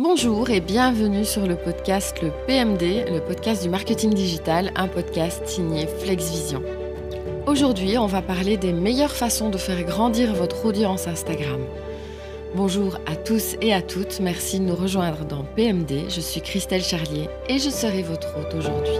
[0.00, 5.44] Bonjour et bienvenue sur le podcast Le PMD, le podcast du marketing digital, un podcast
[5.44, 6.62] signé FlexVision.
[7.48, 11.62] Aujourd'hui, on va parler des meilleures façons de faire grandir votre audience Instagram.
[12.54, 16.08] Bonjour à tous et à toutes, merci de nous rejoindre dans PMD.
[16.08, 18.94] Je suis Christelle Charlier et je serai votre hôte aujourd'hui.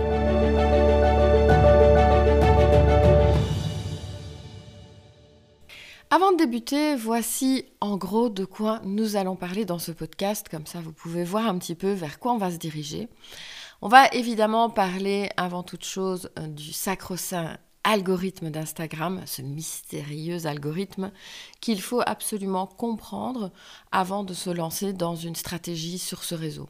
[6.38, 10.92] Débuter, voici en gros de quoi nous allons parler dans ce podcast, comme ça vous
[10.92, 13.08] pouvez voir un petit peu vers quoi on va se diriger.
[13.82, 21.10] On va évidemment parler avant toute chose euh, du sacro-saint algorithme d'Instagram, ce mystérieux algorithme
[21.60, 23.50] qu'il faut absolument comprendre
[23.90, 26.68] avant de se lancer dans une stratégie sur ce réseau.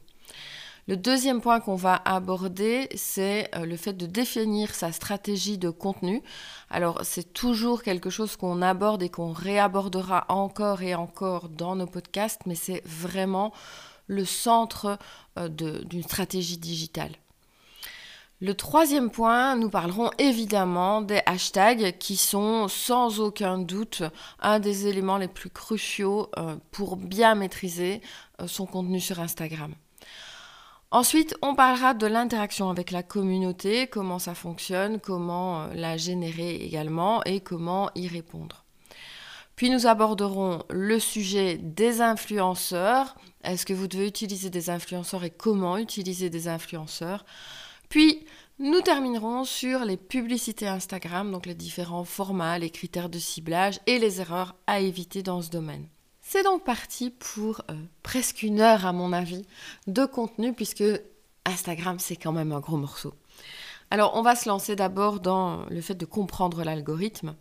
[0.89, 5.69] Le deuxième point qu'on va aborder, c'est euh, le fait de définir sa stratégie de
[5.69, 6.23] contenu.
[6.71, 11.87] Alors c'est toujours quelque chose qu'on aborde et qu'on réabordera encore et encore dans nos
[11.87, 13.53] podcasts, mais c'est vraiment
[14.07, 14.99] le centre
[15.39, 17.13] euh, d'une stratégie digitale.
[18.41, 24.05] Le troisième point, nous parlerons évidemment des hashtags qui sont sans aucun doute
[24.41, 28.01] un des éléments les plus cruciaux euh, pour bien maîtriser
[28.47, 29.75] son contenu sur Instagram.
[30.91, 36.55] Ensuite, on parlera de l'interaction avec la communauté, comment ça fonctionne, comment euh, la générer
[36.57, 38.65] également et comment y répondre.
[39.55, 43.17] Puis nous aborderons le sujet des influenceurs.
[43.45, 47.27] Est-ce que vous devez utiliser des influenceurs et comment utiliser des influenceurs?
[47.91, 48.25] Puis
[48.59, 53.99] nous terminerons sur les publicités Instagram, donc les différents formats, les critères de ciblage et
[53.99, 55.87] les erreurs à éviter dans ce domaine.
[56.31, 59.47] C'est donc parti pour euh, presque une heure, à mon avis,
[59.87, 60.85] de contenu, puisque
[61.47, 63.15] Instagram, c'est quand même un gros morceau.
[63.91, 67.35] Alors, on va se lancer d'abord dans le fait de comprendre l'algorithme.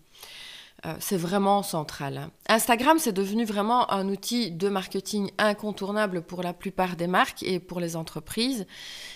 [0.86, 2.30] Euh, c'est vraiment central.
[2.50, 7.60] Instagram, c'est devenu vraiment un outil de marketing incontournable pour la plupart des marques et
[7.60, 8.68] pour les entreprises.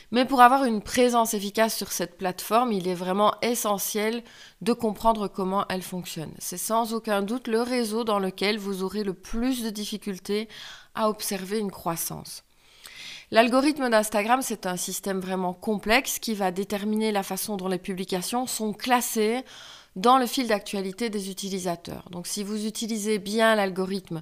[0.09, 4.23] Mais pour avoir une présence efficace sur cette plateforme, il est vraiment essentiel
[4.61, 6.33] de comprendre comment elle fonctionne.
[6.39, 10.49] C'est sans aucun doute le réseau dans lequel vous aurez le plus de difficultés
[10.95, 12.43] à observer une croissance.
[13.29, 18.45] L'algorithme d'Instagram, c'est un système vraiment complexe qui va déterminer la façon dont les publications
[18.47, 19.45] sont classées
[19.95, 22.07] dans le fil d'actualité des utilisateurs.
[22.11, 24.21] Donc si vous utilisez bien l'algorithme,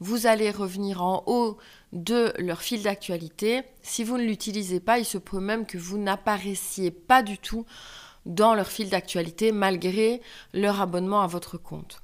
[0.00, 1.58] vous allez revenir en haut
[1.92, 3.62] de leur fil d'actualité.
[3.82, 7.66] Si vous ne l'utilisez pas, il se peut même que vous n'apparaissiez pas du tout
[8.26, 10.20] dans leur fil d'actualité malgré
[10.52, 12.00] leur abonnement à votre compte.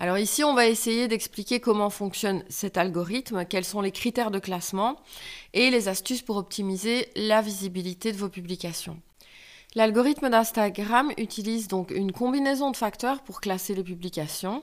[0.00, 4.38] Alors ici, on va essayer d'expliquer comment fonctionne cet algorithme, quels sont les critères de
[4.38, 5.00] classement
[5.54, 9.00] et les astuces pour optimiser la visibilité de vos publications.
[9.74, 14.62] L'algorithme d'Instagram utilise donc une combinaison de facteurs pour classer les publications.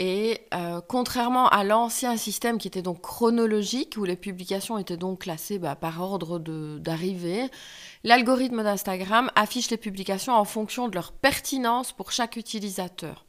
[0.00, 5.22] Et euh, contrairement à l'ancien système qui était donc chronologique, où les publications étaient donc
[5.22, 6.38] classées bah, par ordre
[6.78, 7.48] d'arrivée,
[8.04, 13.24] l'algorithme d'Instagram affiche les publications en fonction de leur pertinence pour chaque utilisateur.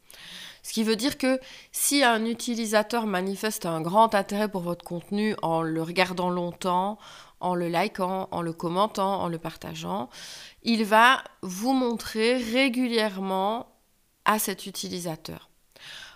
[0.64, 1.40] Ce qui veut dire que
[1.72, 6.98] si un utilisateur manifeste un grand intérêt pour votre contenu en le regardant longtemps,
[7.40, 10.10] en le likant, en le commentant, en le partageant,
[10.64, 13.68] il va vous montrer régulièrement
[14.26, 15.50] à cet utilisateur.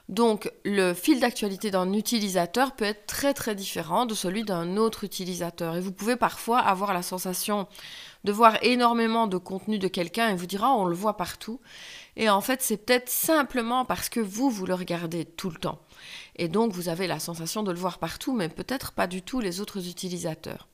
[0.10, 5.06] Donc le fil d'actualité d'un utilisateur peut être très très différent de celui d'un autre
[5.06, 5.78] utilisateur.
[5.78, 7.68] Et vous pouvez parfois avoir la sensation
[8.24, 11.60] de voir énormément de contenu de quelqu'un et vous dire on le voit partout.
[12.16, 15.80] Et en fait c'est peut-être simplement parce que vous, vous le regardez tout le temps.
[16.36, 19.40] Et donc vous avez la sensation de le voir partout, mais peut-être pas du tout
[19.40, 20.68] les autres utilisateurs.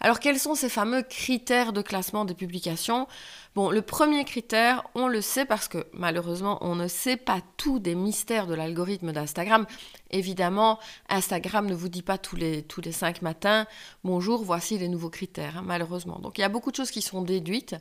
[0.00, 3.06] Alors quels sont ces fameux critères de classement des publications?
[3.54, 7.78] Bon, le premier critère, on le sait parce que malheureusement, on ne sait pas tout
[7.78, 9.66] des mystères de l'algorithme d'Instagram.
[10.10, 13.66] Évidemment, Instagram ne vous dit pas tous les, tous cinq matins,
[14.04, 16.18] bonjour, voici les nouveaux critères, malheureusement.
[16.18, 17.76] Donc il y a beaucoup de choses qui sont déduites.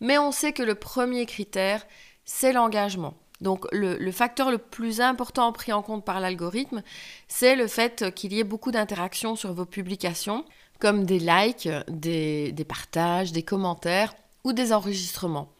[0.00, 1.86] Mais on sait que le premier critère,
[2.24, 3.14] c'est l'engagement.
[3.40, 6.82] Donc le, facteur le plus important pris en compte par l'algorithme,
[7.26, 10.44] c'est le fait qu'il y ait beaucoup d'interactions sur vos publications
[10.82, 14.12] comme des likes, des, partages, des commentaires
[14.42, 15.52] ou des enregistrements.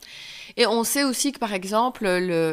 [0.57, 2.09] Et on sait aussi que par exemple,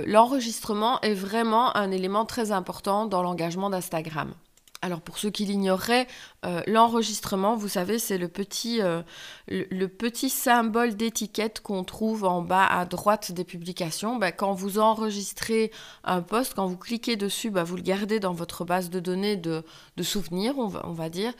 [0.06, 4.36] l'enregistrement est vraiment un élément très important dans l'engagement d'Instagram.
[4.84, 6.06] Alors pour ceux qui l'ignoreraient,
[6.46, 9.02] euh, l'enregistrement, vous savez, c'est le petit, euh,
[9.50, 14.16] le, petit symbole d'étiquette qu'on trouve en bas à droite des publications.
[14.16, 15.72] Ben, quand vous enregistrez
[16.06, 19.36] un post, quand vous cliquez dessus, ben, vous le gardez dans votre base de données
[19.36, 19.64] de,
[20.02, 21.34] souvenirs, on va, dire.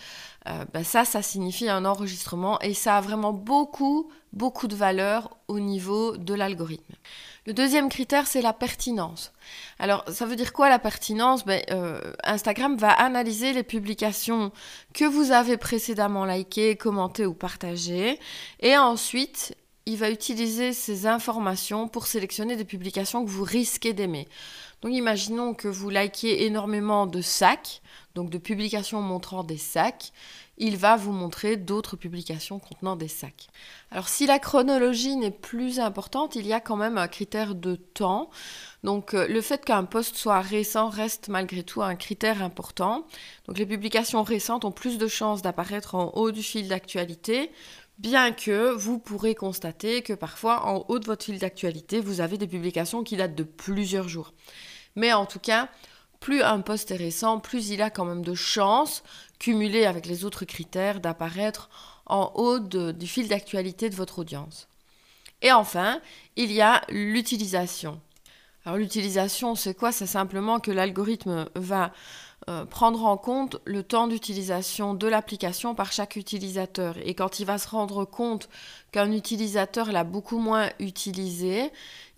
[0.48, 5.38] euh, ben ça, ça signifie un enregistrement et ça a vraiment beaucoup, beaucoup de valeur
[5.48, 6.94] au niveau de l'algorithme.
[7.46, 9.32] Le deuxième critère, c'est la pertinence.
[9.80, 11.46] Alors, ça veut dire quoi la pertinence?
[11.46, 11.64] Ben,
[12.24, 14.52] Instagram va analyser les publications
[14.94, 18.20] que vous avez précédemment likées, commentées ou partagées,
[18.60, 19.56] et ensuite,
[19.86, 24.28] il va utiliser ces informations pour sélectionner des publications que vous risquez d'aimer.
[24.82, 27.82] Donc imaginons que vous likez énormément de sacs,
[28.16, 30.12] donc de publications montrant des sacs,
[30.60, 33.48] il va vous montrer d'autres publications contenant des sacs.
[33.92, 37.76] Alors si la chronologie n'est plus importante, il y a quand même un critère de
[37.76, 38.30] temps.
[38.84, 43.08] Donc euh, le fait qu'un post soit récent reste malgré tout un critère important.
[43.48, 47.52] Donc les publications récentes ont plus de chances d'apparaître en haut du fil d'actualité,
[47.98, 52.38] bien que vous pourrez constater que parfois en haut de votre fil d'actualité, vous avez
[52.38, 54.34] des publications qui datent de plusieurs jours.
[54.96, 55.70] Mais en tout cas,
[56.20, 59.04] plus un post est récent, plus il a quand même de chances,
[59.40, 61.70] cumulées avec les autres critères, d'apparaître
[62.06, 64.68] en haut du fil d'actualité de votre audience.
[65.42, 66.02] Et enfin,
[66.36, 68.02] il y a l'utilisation.
[68.66, 69.92] Alors l'utilisation, c'est quoi?
[69.92, 71.94] C'est simplement que l'algorithme va
[72.50, 76.96] euh, prendre en compte le temps d'utilisation de l'application par chaque utilisateur.
[77.04, 78.50] Et quand il va se rendre compte
[78.92, 81.72] qu'un utilisateur l'a beaucoup moins utilisé,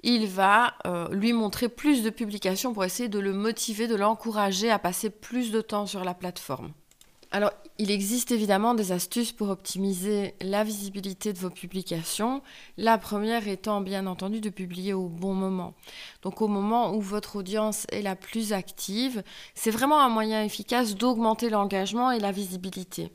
[0.04, 4.70] il va euh, lui montrer plus de publications pour essayer de le motiver, de l'encourager
[4.70, 6.72] à passer plus de temps sur la plateforme.
[7.34, 12.42] Alors, il existe évidemment des astuces pour optimiser la visibilité de vos publications.
[12.78, 15.74] La première étant bien entendu de publier au bon moment.
[16.24, 19.24] Donc au moment où votre audience est la plus active,
[19.56, 23.12] c'est vraiment un moyen efficace d'augmenter l'engagement et la visibilité.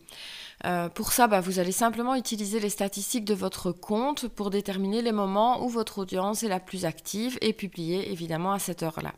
[0.64, 5.02] Euh, pour ça, bah, vous allez simplement utiliser les statistiques de votre compte pour déterminer
[5.02, 9.12] les moments où votre audience est la plus active et publier évidemment à cette heure-là.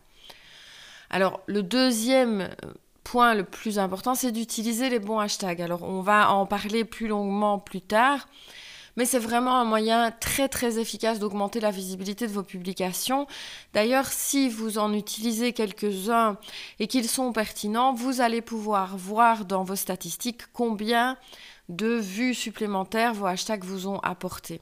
[1.10, 2.72] Alors, le deuxième euh,
[3.04, 5.62] point le plus important, c'est d'utiliser les bons hashtags.
[5.62, 8.26] Alors, on va en parler plus longuement plus tard
[8.96, 13.26] mais c'est vraiment un moyen très très efficace d'augmenter la visibilité de vos publications.
[13.74, 16.36] D'ailleurs, si vous en utilisez quelques-uns
[16.78, 21.16] et qu'ils sont pertinents, vous allez pouvoir voir dans vos statistiques combien
[21.68, 24.60] de vues supplémentaires vos hashtags vous ont apporté.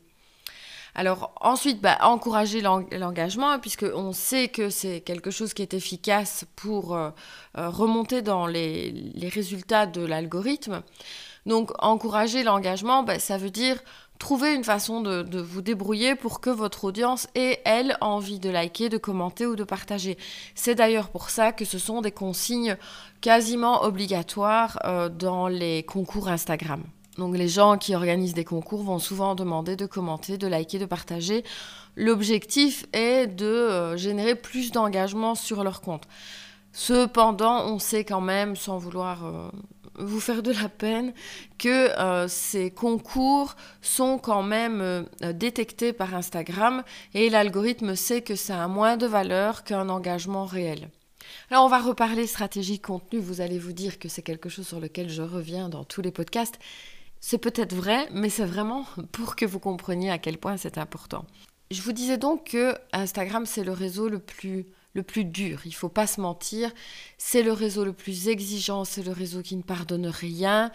[0.96, 6.96] Alors ensuite, bah, encourager l'engagement, puisqu'on sait que c'est quelque chose qui est efficace pour
[6.96, 7.10] euh,
[7.58, 10.82] euh, remonter dans les, résultats de l'algorithme.
[11.44, 13.78] Donc encourager l'engagement, bah, ça veut dire
[14.18, 18.88] Trouvez une façon de, vous débrouiller pour que votre audience ait, elle, envie de liker,
[18.88, 20.16] de commenter ou de partager.
[20.54, 22.76] C'est d'ailleurs pour ça que ce sont des consignes
[23.20, 26.82] quasiment obligatoires euh, dans les concours Instagram.
[27.18, 30.86] Donc les gens qui organisent des concours vont souvent demander de commenter, de liker, de
[30.86, 31.44] partager.
[31.96, 36.06] L'objectif est de euh, générer plus d'engagement sur leur compte.
[36.72, 39.48] Cependant, on sait quand même, sans vouloir euh,
[39.98, 41.12] vous faire de la peine
[41.58, 46.82] que euh, ces concours sont quand même euh, détectés par Instagram
[47.14, 50.88] et l'algorithme sait que ça a moins de valeur qu'un engagement réel.
[51.50, 54.80] Alors on va reparler stratégie contenu, vous allez vous dire que c'est quelque chose sur
[54.80, 56.58] lequel je reviens dans tous les podcasts.
[57.20, 61.24] C'est peut-être vrai, mais c'est vraiment pour que vous compreniez à quel point c'est important.
[61.70, 64.66] Je vous disais donc que Instagram c'est le réseau le plus
[64.96, 66.72] le plus dur, il faut pas se mentir.
[67.18, 70.72] C'est le réseau le plus exigeant, c'est le réseau qui ne pardonne rien,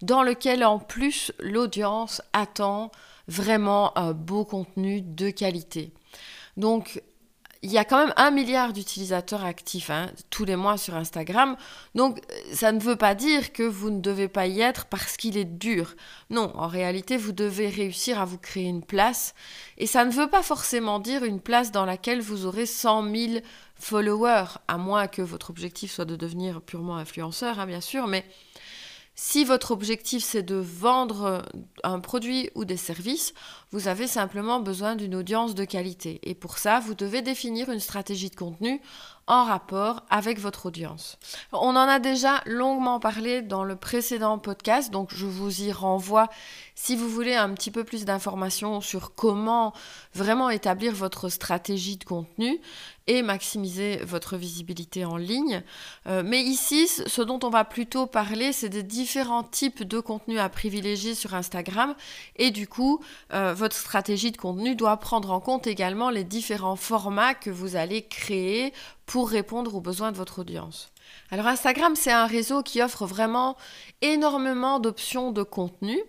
[0.00, 2.90] dans lequel en plus l'audience attend
[3.26, 5.92] vraiment un beau contenu de qualité.
[6.56, 7.02] Donc
[7.64, 11.56] il y a quand même un milliard d'utilisateurs actifs hein, tous les mois sur Instagram.
[11.94, 12.20] Donc
[12.52, 15.46] ça ne veut pas dire que vous ne devez pas y être parce qu'il est
[15.46, 15.94] dur.
[16.28, 19.34] Non, en réalité, vous devez réussir à vous créer une place.
[19.78, 23.32] Et ça ne veut pas forcément dire une place dans laquelle vous aurez 100 000
[23.76, 28.06] followers, à moins que votre objectif soit de devenir purement influenceur, hein, bien sûr.
[28.06, 28.24] Mais
[29.16, 31.42] si votre objectif c'est de vendre
[31.84, 33.32] un produit ou des services,
[33.70, 36.18] vous avez simplement besoin d'une audience de qualité.
[36.24, 38.80] Et pour ça, vous devez définir une stratégie de contenu
[39.28, 41.16] en rapport avec votre audience.
[41.52, 46.28] On en a déjà longuement parlé dans le précédent podcast, donc je vous y renvoie
[46.74, 49.72] si vous voulez un petit peu plus d'informations sur comment
[50.14, 52.60] vraiment établir votre stratégie de contenu
[53.06, 55.62] et maximiser votre visibilité en ligne.
[56.06, 60.40] Euh, mais ici, ce dont on va plutôt parler, c'est des différents types de contenus
[60.40, 61.94] à privilégier sur Instagram.
[62.36, 63.00] Et du coup,
[63.32, 67.76] euh, votre stratégie de contenu doit prendre en compte également les différents formats que vous
[67.76, 68.72] allez créer
[69.06, 70.93] pour répondre aux besoins de votre audience.
[71.34, 73.56] Alors Instagram, c'est un réseau qui offre vraiment
[74.02, 76.00] énormément d'options de contenu.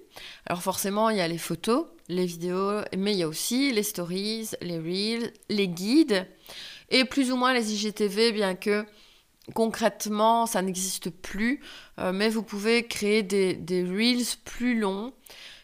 [0.45, 3.81] Alors forcément, il y a les photos, les vidéos, mais il y a aussi les
[3.81, 6.27] stories, les reels, les guides
[6.91, 8.85] et plus ou moins les IGTV, bien que
[9.55, 11.59] concrètement, ça n'existe plus,
[11.97, 15.11] euh, mais vous pouvez créer des, reels plus longs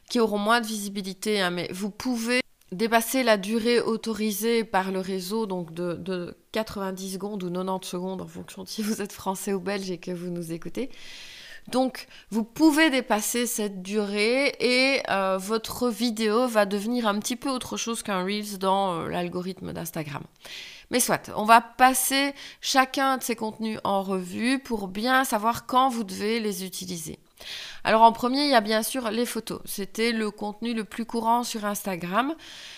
[0.10, 2.41] qui auront moins de visibilité, hein, mais vous pouvez
[2.72, 8.22] dépasser la durée autorisée par le réseau, donc de, de, 90 secondes ou 90 secondes
[8.22, 10.90] en fonction de si vous êtes français ou belge et que vous nous écoutez.
[11.68, 17.50] Donc, vous pouvez dépasser cette durée et euh, votre vidéo va devenir un petit peu
[17.50, 20.24] autre chose qu'un Reels dans euh, l'algorithme d'Instagram.
[20.90, 25.90] Mais soit, on va passer chacun de ces contenus en revue pour bien savoir quand
[25.90, 27.20] vous devez les utiliser.
[27.84, 29.60] Alors en premier, il y a bien sûr les photos.
[29.66, 32.36] C'était le contenu le plus courant sur Instagram.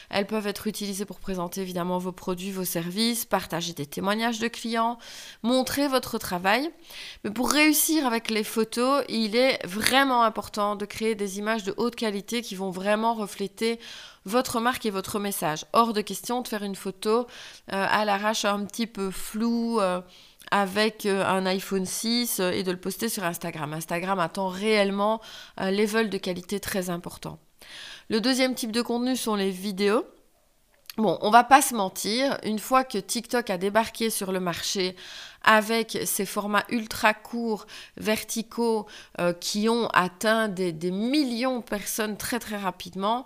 [0.10, 4.48] Elles peuvent être utilisées pour présenter évidemment vos produits, vos services, partager des témoignages de
[4.48, 4.98] clients,
[5.42, 6.70] montrer votre travail.
[7.24, 11.74] Mais pour réussir avec les photos, il est vraiment important de créer des images de
[11.78, 13.80] haute qualité qui vont vraiment refléter
[14.26, 15.66] votre marque et votre message.
[15.74, 17.28] Hors de question de faire une photo
[17.72, 19.80] euh, à l'arrache un petit peu floue.
[19.82, 20.02] Euh,
[20.54, 23.74] avec euh, un iPhone 6 euh, et de le poster sur Instagram.
[23.74, 25.20] Instagram attend réellement
[25.58, 27.40] un level de qualité très important.
[28.08, 30.06] Le deuxième type de contenu sont les vidéos.
[30.98, 34.96] Bon, on va pas se mentir, une fois que TikTok a débarqué sur le marché
[35.42, 37.66] avec ses formats ultra courts,
[37.98, 38.86] verticaux,
[39.20, 43.26] euh, qui ont atteint des millions de personnes très très rapidement,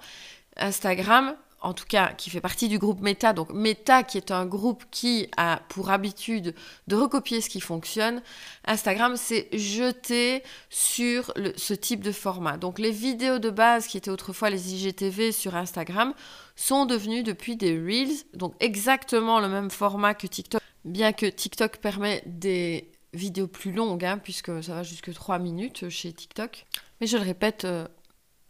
[0.56, 4.46] Instagram en tout cas qui fait partie du groupe Meta, donc Meta qui est un
[4.46, 6.54] groupe qui a pour habitude
[6.88, 8.22] de recopier ce qui fonctionne,
[8.66, 12.58] Instagram s'est jeté sur ce type de format.
[12.58, 16.14] Donc les vidéos de base qui étaient autrefois les IGTV sur Instagram
[16.56, 21.78] sont devenues depuis des Reels, donc exactement le même format que TikTok, bien que TikTok
[21.78, 26.66] permet des vidéos plus longues, hein, puisque ça va jusque 3 minutes chez TikTok.
[27.00, 27.88] Mais je le répète, euh,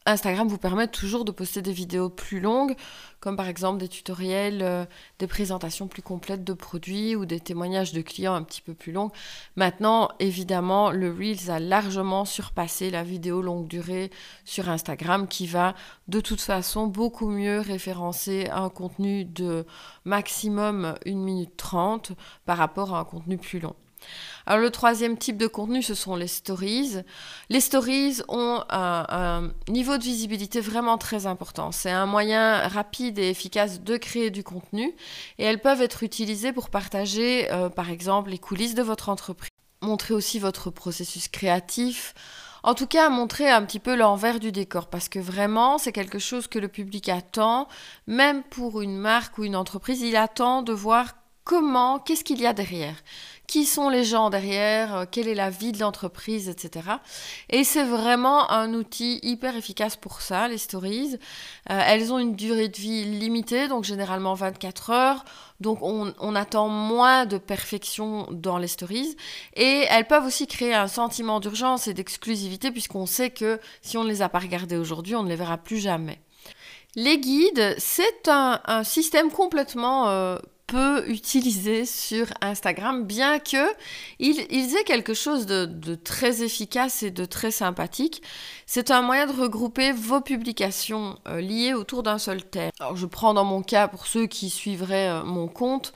[0.08, 2.76] Instagram vous permet toujours de poster des vidéos plus longues,
[3.20, 4.86] comme par exemple des tutoriels, euh,
[5.20, 8.94] des présentations plus complètes de produits ou des témoignages de clients un petit peu plus
[8.94, 9.12] longs.
[9.58, 14.10] Maintenant, évidemment, le Reels a largement surpassé la vidéo longue durée
[14.46, 15.76] sur Instagram qui va
[16.08, 19.66] de toute façon beaucoup mieux référencer un contenu de
[20.06, 22.14] maximum 1 minute 30
[22.46, 23.76] par rapport à un contenu plus long.
[24.46, 26.96] Alors le troisième type de contenu, ce sont les stories.
[27.50, 31.72] Les stories ont un, niveau de visibilité vraiment très important.
[31.72, 34.94] C'est un moyen rapide et efficace de créer du contenu
[35.38, 39.50] et elles peuvent être utilisées pour partager, euh, par exemple, les coulisses de votre entreprise,
[39.82, 42.14] montrer aussi votre processus créatif.
[42.64, 46.20] En tout cas, montrer un petit peu l'envers du décor, parce que vraiment, c'est quelque
[46.20, 47.68] chose que le public attend,
[48.08, 51.14] même pour une marque ou une entreprise, il attend de voir
[51.46, 52.96] comment, qu'est-ce qu'il y a derrière
[53.48, 56.90] qui sont les gens derrière, euh, quelle est la vie de l'entreprise, etc.
[57.50, 61.16] Et c'est vraiment un outil hyper efficace pour ça, les stories.
[61.70, 65.26] Euh, elles ont une durée de vie limitée, donc généralement 24 heures.
[65.62, 69.16] Donc on, attend moins de perfection dans les stories.
[69.56, 74.04] Et elles peuvent aussi créer un sentiment d'urgence et d'exclusivité, puisqu'on sait que si on
[74.04, 76.20] ne les a pas regardées aujourd'hui, on ne les verra plus jamais.
[76.96, 80.38] Les guides, c'est un, un, système complètement euh,
[80.68, 83.74] peu utilisé sur Instagram, bien que
[84.20, 88.22] ils, aient quelque chose de, très efficace et de très sympathique.
[88.66, 92.72] C'est un moyen de regrouper vos publications euh, liées autour d'un seul thème.
[92.80, 95.94] Alors je prends dans mon cas pour ceux qui suivraient euh, mon compte.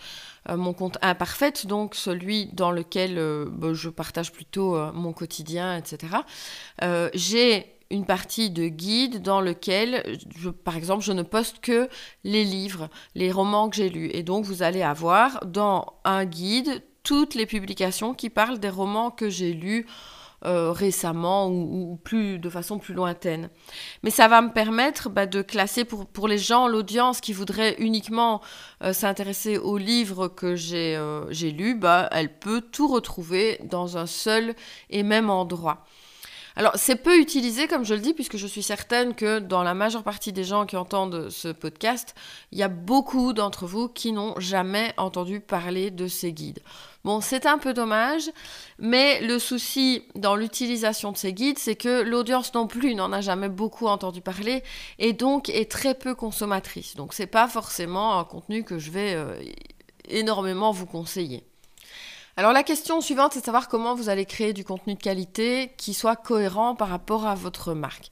[0.50, 3.20] Euh, mon compte imparfait, donc celui dans lequel
[3.52, 6.16] bah, je partage plutôt mon quotidien, etc.
[7.14, 10.18] J'ai une partie de guide dans lequel,
[10.64, 11.90] par exemple, je ne poste que
[12.24, 14.10] les livres, les romans que j'ai lus.
[14.14, 19.12] Et donc, vous allez avoir dans un guide toutes les publications qui parlent des romans
[19.12, 19.86] que j'ai lus
[20.44, 23.52] euh, récemment ou, plus de façon plus lointaine.
[24.02, 28.42] Mais ça va me permettre bah, de classer pour, les gens, l'audience qui voudrait uniquement
[28.84, 34.08] euh, s'intéresser aux livres que j'ai euh, lus, bah, elle peut tout retrouver dans un
[34.08, 34.56] seul
[34.90, 35.86] et même endroit.
[36.56, 39.74] Alors, c'est peu utilisé, comme je le dis, puisque je suis certaine que dans la
[39.74, 42.14] majeure partie des gens qui entendent ce podcast,
[42.52, 46.60] il y a beaucoup d'entre vous qui n'ont jamais entendu parler de ces guides.
[47.04, 48.30] Bon, c'est un peu dommage,
[48.78, 53.22] mais le souci dans l'utilisation de ces guides, c'est que l'audience non plus n'en a
[53.22, 54.62] jamais beaucoup entendu parler
[55.00, 56.96] et donc est très peu consommatrice.
[56.96, 59.42] Donc, c'est pas forcément un contenu que je vais euh,
[60.10, 61.44] énormément vous conseiller.
[62.42, 65.74] Alors la question suivante, c'est de savoir comment vous allez créer du contenu de qualité
[65.78, 68.10] qui soit cohérent par rapport à votre marque.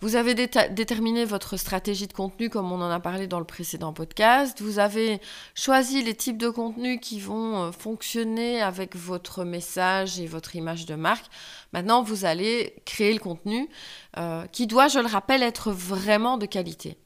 [0.00, 3.92] Vous avez déterminé votre stratégie de contenu comme on en a parlé dans le précédent
[3.92, 4.60] podcast.
[4.60, 5.20] Vous avez
[5.54, 10.84] choisi les types de contenus qui vont euh, fonctionner avec votre message et votre image
[10.84, 11.26] de marque.
[11.72, 13.68] Maintenant, vous allez créer le contenu
[14.16, 16.98] euh, qui doit, je le rappelle, être vraiment de qualité.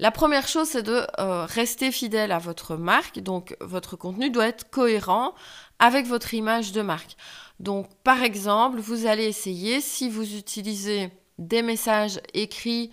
[0.00, 3.18] La première chose, c'est de euh, rester fidèle à votre marque.
[3.18, 5.34] Donc, votre contenu doit être cohérent
[5.78, 7.18] avec votre image de marque.
[7.58, 12.90] Donc, par exemple, vous allez essayer, si vous utilisez des messages écrits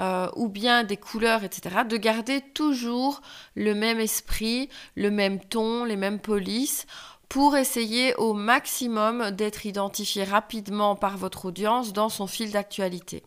[0.00, 3.20] euh, ou bien des couleurs, etc., de garder toujours
[3.54, 6.86] le même esprit, le même ton, les mêmes polices
[7.28, 13.22] pour essayer au maximum d'être identifié rapidement par votre audience dans son fil d'actualité.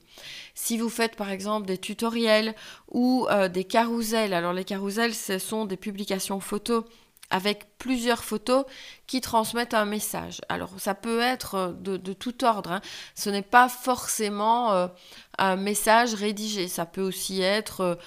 [0.56, 2.56] Si vous faites par exemple des tutoriels
[2.90, 6.84] ou euh, des carousels, alors les carousels ce sont des publications photos
[7.30, 8.66] avec plusieurs photos
[9.08, 10.42] qui transmettent un message.
[10.50, 12.82] Alors ça peut être euh, de, tout ordre, hein.
[13.14, 14.88] ce n'est pas forcément euh,
[15.38, 17.98] un message rédigé, ça peut aussi être,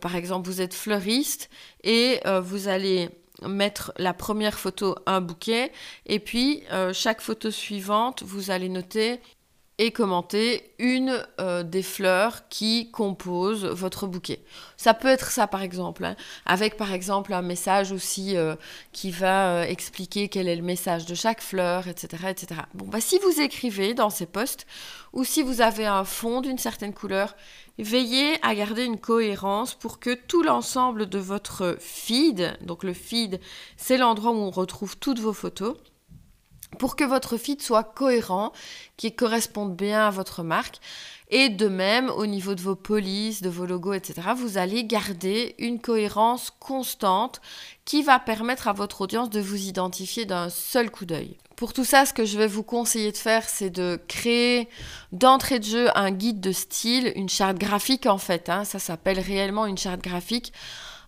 [0.00, 1.50] par exemple, vous êtes fleuriste
[1.82, 3.10] et vous allez
[3.46, 5.72] mettre la première photo un bouquet
[6.06, 9.20] et puis chaque photo suivante vous allez noter
[9.78, 14.42] et commenter une euh, des fleurs qui composent votre bouquet.
[14.76, 16.16] Ça peut être ça par exemple, hein,
[16.46, 18.56] avec par exemple un message aussi euh,
[18.92, 22.24] qui va euh, expliquer quel est le message de chaque fleur, etc.
[22.28, 22.62] etc.
[22.74, 24.66] Bon, bah, si vous écrivez dans ces posts
[25.12, 27.36] ou si vous avez un fond d'une certaine couleur,
[27.78, 33.40] veillez à garder une cohérence pour que tout l'ensemble de votre feed, donc le feed
[33.76, 35.76] c'est l'endroit où on retrouve toutes vos photos,
[36.78, 38.52] pour que votre feed soit cohérent,
[38.96, 40.80] qui corresponde bien à votre marque.
[41.30, 45.54] Et de même, au niveau de vos polices, de vos logos, etc., vous allez garder
[45.58, 47.42] une cohérence constante
[47.84, 51.36] qui va permettre à votre audience de vous identifier d'un seul coup d'œil.
[51.56, 54.68] Pour tout ça, ce que je vais vous conseiller de faire, c'est de créer
[55.12, 58.48] d'entrée de jeu un guide de style, une charte graphique en fait.
[58.48, 58.64] Hein.
[58.64, 60.52] ça s'appelle réellement une charte graphique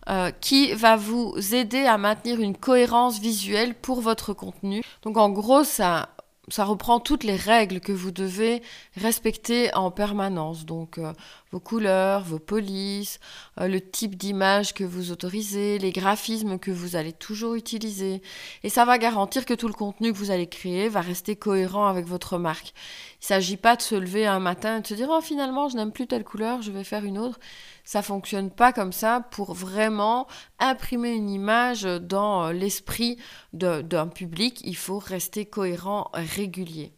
[0.08, 4.82] euh, qui va vous aider à maintenir une cohérence visuelle pour votre contenu.
[5.02, 6.08] Donc en gros, ça,
[6.48, 8.62] ça reprend toutes les règles que vous devez
[8.96, 10.64] respecter en permanence.
[10.64, 11.12] Donc euh,
[11.50, 13.18] vos couleurs, vos polices,
[13.60, 18.22] euh, le type d'image que vous autorisez, les graphismes que vous allez toujours utiliser.
[18.62, 21.86] Et ça va garantir que tout le contenu que vous allez créer va rester cohérent
[21.86, 22.72] avec votre marque.
[23.20, 25.68] Il ne s'agit pas de se lever un matin et de se dire oh finalement
[25.68, 27.38] je n'aime plus telle couleur, je vais faire une autre.
[27.84, 30.28] Ça fonctionne pas comme ça pour vraiment
[30.60, 33.18] imprimer une image dans euh, l'esprit
[33.52, 34.60] d'un public.
[34.64, 36.92] Il faut rester cohérent, régulier.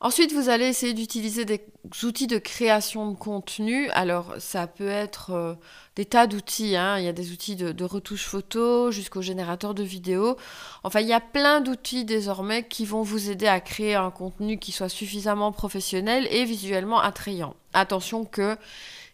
[0.00, 1.60] Ensuite, vous allez essayer d'utiliser des
[2.04, 3.90] outils de création de contenu.
[3.90, 5.54] Alors, ça peut être euh,
[5.96, 6.76] des tas d'outils.
[6.76, 6.98] Hein.
[6.98, 10.36] Il y a des outils de, retouche photo jusqu'au générateur de vidéos.
[10.84, 14.60] Enfin, il y a plein d'outils désormais qui vont vous aider à créer un contenu
[14.60, 17.56] qui soit suffisamment professionnel et visuellement attrayant.
[17.72, 18.56] Attention que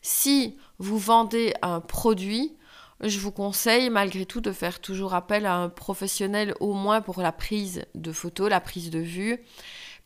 [0.03, 2.53] si vous vendez un produit,
[3.01, 7.23] je vous conseille malgré tout de faire toujours appel à un professionnel au moins pour
[7.23, 9.41] la prise de photos, la prise de vue,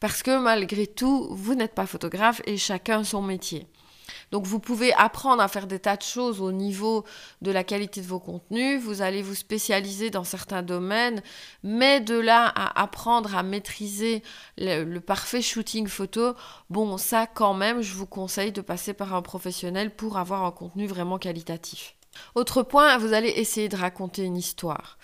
[0.00, 3.66] parce que malgré tout, vous n'êtes pas photographe et chacun son métier.
[4.30, 7.04] Donc vous pouvez apprendre à faire des tas de choses au niveau
[7.42, 11.22] de la qualité de vos contenus, vous allez vous spécialiser dans certains domaines,
[11.62, 14.22] mais de là à apprendre à maîtriser
[14.56, 16.34] le, parfait shooting photo,
[16.70, 20.52] bon ça quand même, je vous conseille de passer par un professionnel pour avoir un
[20.52, 21.94] contenu vraiment qualitatif.
[22.34, 24.98] Autre point, vous allez essayer de raconter une histoire.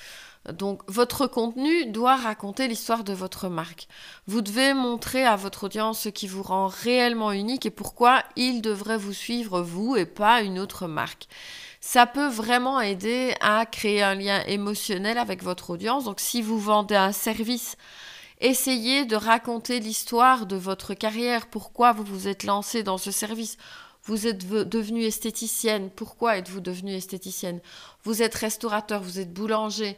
[0.53, 3.89] Donc votre contenu doit raconter l'histoire de votre marque.
[4.27, 8.61] Vous devez montrer à votre audience ce qui vous rend réellement unique et pourquoi il
[8.61, 11.29] devrait vous suivre vous et pas une autre marque.
[11.81, 16.05] Ça peut vraiment aider à créer un lien émotionnel avec votre audience.
[16.05, 17.77] Donc si vous vendez un service,
[18.41, 23.57] essayez de raconter l'histoire de votre carrière, pourquoi vous vous êtes lancé dans ce service?
[24.07, 25.89] Vous êtes devenue esthéticienne.
[25.89, 27.61] Pourquoi êtes-vous devenue esthéticienne?
[28.03, 29.97] Vous êtes restaurateur, vous êtes boulanger.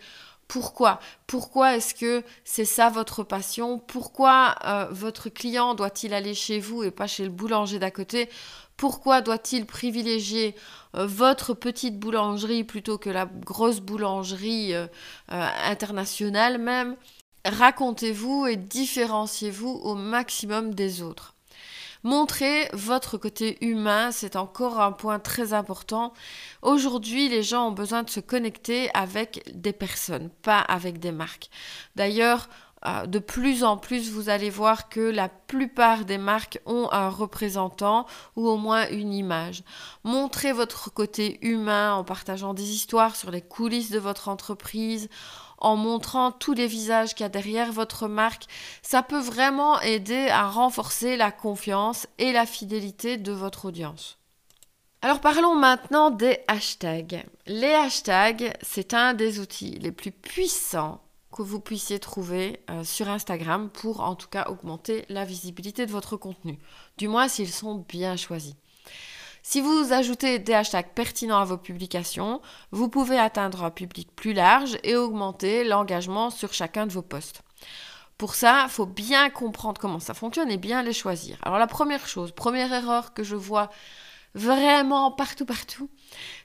[0.48, 1.00] Pourquoi?
[1.26, 3.78] Pourquoi est-ce que c'est ça votre passion?
[3.78, 8.28] Pourquoi euh, votre client doit-il aller chez vous et pas chez le boulanger d'à côté?
[8.76, 10.54] Pourquoi doit-il privilégier
[10.94, 14.86] euh, votre petite boulangerie plutôt que la grosse boulangerie euh,
[15.28, 16.96] internationale même?
[17.44, 21.35] Racontez-vous et différenciez-vous au maximum des autres.
[22.06, 26.12] Montrer votre côté humain, c'est encore un point très important.
[26.62, 31.50] Aujourd'hui, les gens ont besoin de se connecter avec des personnes, pas avec des marques.
[31.96, 32.48] D'ailleurs,
[32.86, 37.08] euh, de plus en plus, vous allez voir que la plupart des marques ont un
[37.08, 39.64] représentant ou au moins une image.
[40.04, 45.08] Montrez votre côté humain en partageant des histoires sur les coulisses de votre entreprise,
[45.58, 48.46] en montrant tous les visages qu'il y a derrière votre marque,
[48.82, 54.18] ça peut vraiment aider à renforcer la confiance et la fidélité de votre audience.
[55.02, 57.24] Alors parlons maintenant des hashtags.
[57.46, 61.00] Les hashtags, c'est un des outils les plus puissants
[61.32, 65.92] que vous puissiez trouver euh, sur Instagram pour en tout cas augmenter la visibilité de
[65.92, 66.58] votre contenu,
[66.96, 68.54] du moins s'ils sont bien choisis.
[69.48, 74.32] Si vous ajoutez des hashtags pertinents à vos publications, vous pouvez atteindre un public plus
[74.32, 77.42] large et augmenter l'engagement sur chacun de vos posts.
[78.18, 81.38] Pour ça, il faut bien comprendre comment ça fonctionne et bien les choisir.
[81.42, 83.70] Alors la première chose, première erreur que je vois
[84.34, 85.90] vraiment partout, partout,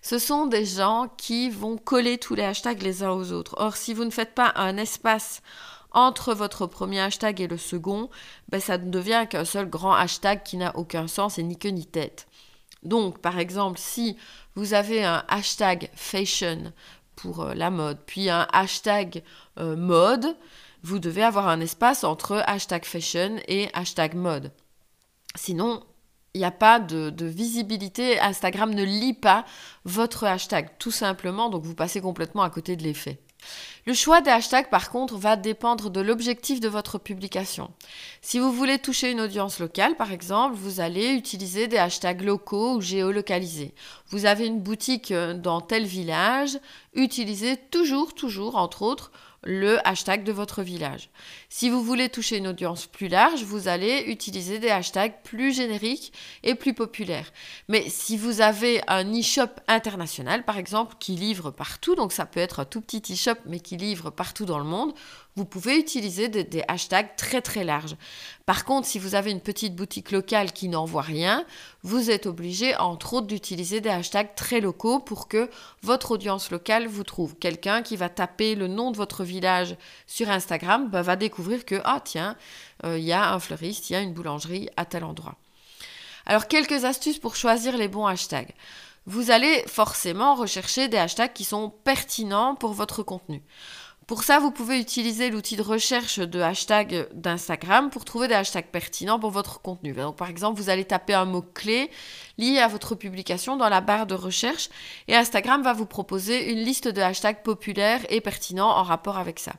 [0.03, 3.55] ce sont des gens qui vont coller tous les hashtags les uns aux autres.
[3.57, 5.41] Or, si vous ne faites pas un espace
[5.91, 8.11] entre votre premier hashtag et le second,
[8.49, 11.69] ben, ça ne devient qu'un seul grand hashtag qui n'a aucun sens et ni queue
[11.69, 12.27] ni tête.
[12.83, 14.17] Donc, par exemple, si
[14.55, 16.73] vous avez un hashtag fashion
[17.15, 19.23] pour euh, la mode, puis un hashtag
[19.59, 20.35] euh, mode,
[20.83, 24.51] vous devez avoir un espace entre hashtag fashion et hashtag mode.
[25.35, 25.83] Sinon,
[26.33, 28.19] il n'y a pas de, visibilité.
[28.19, 29.45] Instagram ne lit pas
[29.85, 33.19] votre hashtag, tout simplement, donc vous passez complètement à côté de l'effet.
[33.87, 37.71] Le choix des hashtags, par contre, va dépendre de l'objectif de votre publication.
[38.21, 42.75] Si vous voulez toucher une audience locale, par exemple, vous allez utiliser des hashtags locaux
[42.75, 43.73] ou géolocalisés.
[44.09, 46.59] Vous avez une boutique euh, dans tel village,
[46.93, 49.11] utilisez toujours, toujours, entre autres,
[49.43, 51.09] le hashtag de votre village.
[51.53, 56.13] Si vous voulez toucher une audience plus large, vous allez utiliser des hashtags plus génériques
[56.43, 57.29] et plus populaires.
[57.67, 62.39] Mais si vous avez un e-shop international, par exemple, qui livre partout, donc ça peut
[62.39, 64.93] être un tout petit e-shop, mais qui livre partout dans le monde,
[65.35, 67.95] vous pouvez utiliser des, hashtags très très larges.
[68.45, 71.45] Par contre, si vous avez une petite boutique locale qui n'envoie rien,
[71.83, 75.49] vous êtes obligé, entre autres, d'utiliser des hashtags très locaux pour que
[75.83, 77.35] votre audience locale vous trouve.
[77.35, 81.81] Quelqu'un qui va taper le nom de votre village sur Instagram bah, va découvrir que,
[81.83, 82.35] ah tiens,
[82.85, 85.35] euh, il y a un fleuriste, il y a une boulangerie à tel endroit.
[86.25, 88.53] Alors, quelques astuces pour choisir les bons hashtags.
[89.07, 93.41] Vous allez forcément rechercher des hashtags qui sont pertinents pour votre contenu.
[94.11, 98.65] Pour ça, vous pouvez utiliser l'outil de recherche de hashtag d'Instagram pour trouver des hashtags
[98.65, 99.93] pertinents pour votre contenu.
[99.93, 101.89] Donc, par exemple, vous allez taper un mot-clé
[102.37, 104.69] lié à votre publication dans la barre de recherche
[105.07, 109.39] et Instagram va vous proposer une liste de hashtags populaires et pertinents en rapport avec
[109.39, 109.53] ça.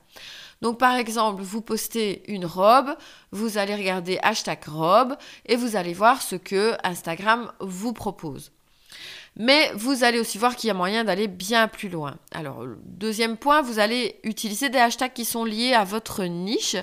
[0.63, 2.97] Donc par exemple, vous postez une robe,
[3.33, 8.53] vous allez regarder hashtag robe et vous allez voir ce que Instagram vous propose.
[9.37, 12.17] Mais vous allez aussi voir qu'il y a moyen d'aller bien plus loin.
[12.33, 16.77] Alors, deuxième point, vous allez utiliser des hashtags qui sont liés à votre niche.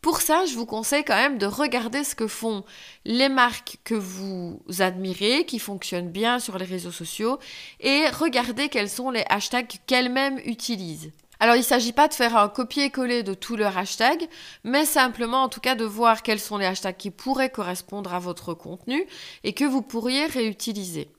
[0.00, 2.64] Pour ça, je vous conseille quand même de regarder ce que font
[3.04, 7.38] les marques que vous admirez, qui fonctionnent bien sur les réseaux sociaux,
[7.78, 11.12] et regardez quels sont les hashtags qu'elles-mêmes utilisent.
[11.42, 14.28] Alors il ne s'agit pas de faire un copier-coller de tous leurs hashtags,
[14.62, 18.20] mais simplement en tout cas de voir quels sont les hashtags qui pourraient correspondre à
[18.20, 19.04] votre contenu
[19.42, 21.10] et que vous pourriez réutiliser.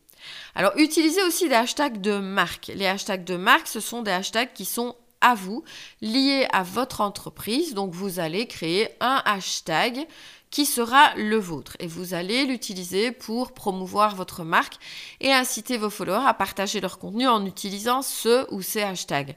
[0.56, 2.72] Alors, utilisez aussi des hashtags de marque.
[2.74, 5.66] Les hashtags de marque, ce sont des hashtags qui sont à vous,
[6.00, 7.74] liés à votre entreprise.
[7.74, 10.08] Donc, vous allez créer un hashtag
[10.52, 14.76] qui sera le vôtre et vous allez l'utiliser pour promouvoir votre marque
[15.20, 19.36] et inciter vos followers à partager leur contenu en utilisant ce ou ces hashtags.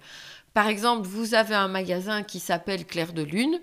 [0.57, 3.61] Par exemple, vous avez un magasin qui s'appelle Claire de Lune.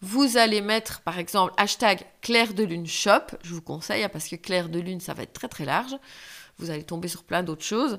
[0.00, 3.36] Vous allez mettre par exemple hashtag Claire de Lune Shop.
[3.44, 5.96] Je vous conseille hein, parce que Claire de Lune, ça va être très très large
[6.58, 7.98] vous allez tomber sur plein d'autres choses.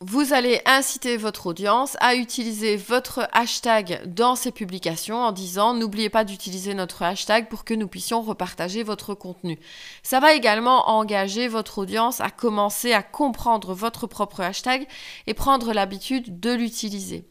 [0.00, 6.10] Vous allez inciter votre audience à utiliser votre hashtag dans ses publications en disant n'oubliez
[6.10, 9.58] pas d'utiliser notre hashtag pour que nous puissions repartager votre contenu.
[10.02, 14.86] Ça va également engager votre audience à commencer à comprendre votre propre hashtag
[15.26, 17.24] et prendre l'habitude de l'utiliser.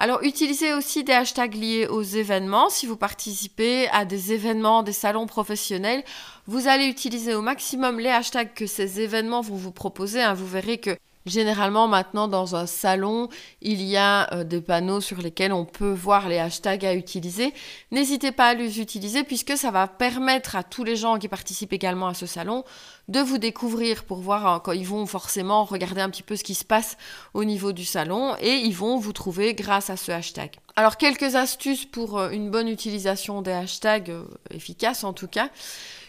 [0.00, 2.70] Alors utilisez aussi des hashtags liés aux événements.
[2.70, 6.04] Si vous participez à des événements, des salons professionnels,
[6.46, 10.22] vous allez utiliser au maximum les hashtags que ces événements vont vous proposer.
[10.22, 10.34] Hein.
[10.34, 13.28] Vous verrez que Généralement, maintenant, dans un salon,
[13.60, 17.52] il y a euh, des panneaux sur lesquels on peut voir les hashtags à utiliser.
[17.90, 21.72] N'hésitez pas à les utiliser puisque ça va permettre à tous les gens qui participent
[21.72, 22.64] également à ce salon
[23.08, 26.44] de vous découvrir pour voir euh, quand ils vont forcément regarder un petit peu ce
[26.44, 26.96] qui se passe
[27.34, 30.52] au niveau du salon et ils vont vous trouver grâce à ce hashtag.
[30.76, 34.12] Alors, quelques astuces pour euh, une bonne utilisation des hashtags,
[34.50, 35.50] efficaces en tout cas.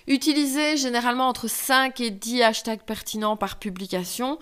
[0.07, 4.39] Utilisez généralement entre 5 et 10 hashtags pertinents par publication.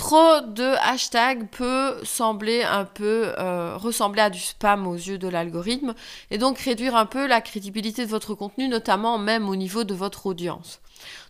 [0.00, 5.28] Trop de hashtags peut sembler un peu euh, ressembler à du spam aux yeux de
[5.28, 5.94] l'algorithme
[6.30, 9.92] et donc réduire un peu la crédibilité de votre contenu, notamment même au niveau de
[9.92, 10.80] votre audience.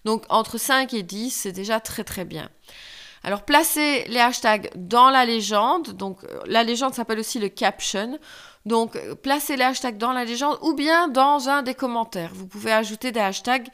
[0.05, 2.49] Donc entre 5 et 10, c'est déjà très très bien.
[3.25, 8.21] Alors placez les hashtags dans la légende, donc euh, la légende s'appelle aussi le caption.
[8.67, 12.33] Donc, euh, placez les hashtags dans la légende ou bien dans un des commentaires.
[12.35, 13.69] Vous pouvez ajouter des hashtags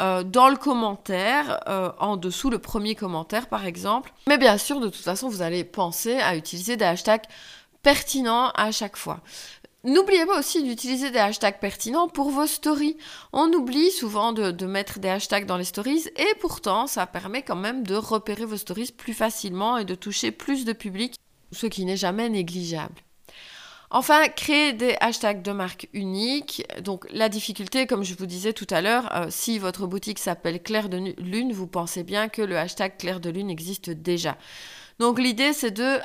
[0.00, 4.12] euh, dans le commentaire, euh, en dessous le premier commentaire par exemple.
[4.26, 7.26] Mais bien sûr, de toute façon, vous allez penser à utiliser des hashtags
[7.82, 9.20] pertinents à chaque fois.
[9.84, 12.96] N'oubliez pas aussi d'utiliser des hashtags pertinents pour vos stories.
[13.32, 17.42] On oublie souvent de, de, mettre des hashtags dans les stories et pourtant ça permet
[17.42, 21.16] quand même de repérer vos stories plus facilement et de toucher plus de public,
[21.50, 22.94] ce qui n'est jamais négligeable.
[23.94, 26.66] Enfin, créer des hashtags de marque unique.
[26.82, 30.62] Donc la difficulté, comme je vous disais tout à l'heure, euh, si votre boutique s'appelle
[30.62, 34.38] Claire de Lune, vous pensez bien que le hashtag Claire de Lune existe déjà.
[34.98, 35.98] Donc l'idée, c'est de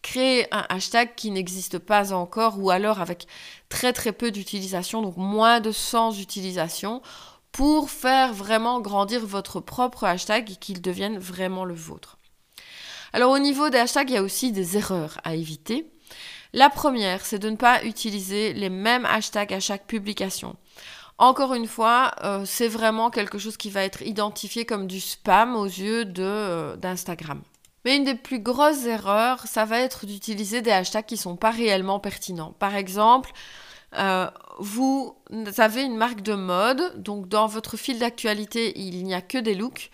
[0.00, 3.26] créer un hashtag qui n'existe pas encore ou alors avec
[3.68, 7.02] très très peu d'utilisation, donc moins de 100 utilisations
[7.50, 12.16] pour faire vraiment grandir votre propre hashtag et qu'il devienne vraiment le vôtre.
[13.12, 15.90] Alors au niveau des hashtags, il y a aussi des erreurs à éviter.
[16.54, 20.54] La première, c'est de ne pas utiliser les mêmes hashtags à chaque publication.
[21.18, 25.56] Encore une fois, euh, c'est vraiment quelque chose qui va être identifié comme du spam
[25.56, 27.42] aux yeux euh, d'Instagram.
[27.84, 31.34] Mais une des plus grosses erreurs, ça va être d'utiliser des hashtags qui ne sont
[31.34, 32.54] pas réellement pertinents.
[32.60, 33.32] Par exemple,
[33.98, 35.16] euh, vous
[35.58, 39.56] avez une marque de mode, donc dans votre fil d'actualité, il n'y a que des
[39.56, 39.90] looks,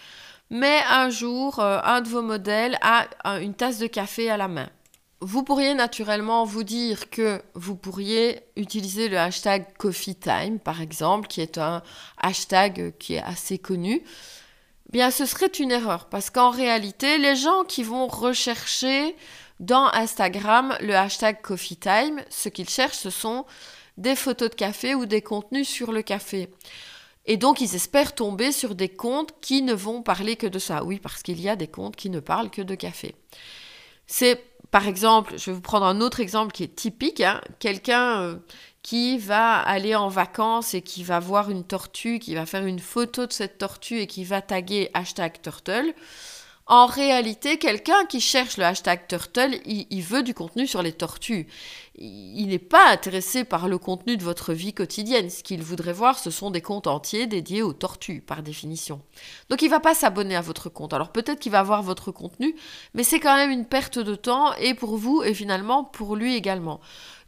[0.50, 3.06] mais un jour, un de vos modèles a
[3.40, 4.68] une tasse de café à la main.
[5.22, 11.28] Vous pourriez naturellement vous dire que vous pourriez utiliser le hashtag Coffee Time, par exemple,
[11.28, 11.82] qui est un
[12.16, 14.02] hashtag qui est assez connu.
[14.90, 19.14] Bien, ce serait une erreur parce qu'en réalité, les gens qui vont rechercher
[19.60, 23.44] dans Instagram le hashtag Coffee Time, ce qu'ils cherchent, ce sont
[23.98, 26.48] des photos de café ou des contenus sur le café.
[27.26, 30.82] Et donc, ils espèrent tomber sur des comptes qui ne vont parler que de ça.
[30.82, 33.14] Oui, parce qu'il y a des comptes qui ne parlent que de café.
[34.06, 37.20] C'est par exemple, je vais vous prendre un autre exemple qui est typique.
[37.20, 37.40] Hein.
[37.58, 38.36] Quelqu'un euh,
[38.82, 42.78] qui va aller en vacances et qui va voir une tortue, qui va faire une
[42.78, 45.92] photo de cette tortue et qui va taguer hashtag turtle.
[46.66, 51.48] En réalité, quelqu'un qui cherche le hashtag turtle, il, veut du contenu sur les tortues.
[51.96, 55.28] Il n'est pas intéressé par le contenu de votre vie quotidienne.
[55.28, 59.02] Ce qu'il voudrait voir, ce sont des comptes entiers dédiés aux tortues, par définition.
[59.50, 60.94] Donc il va pas s'abonner à votre compte.
[60.94, 62.54] Alors peut-être qu'il va voir votre contenu,
[62.94, 66.36] mais c'est quand même une perte de temps, et pour vous, et finalement pour lui
[66.36, 66.80] également.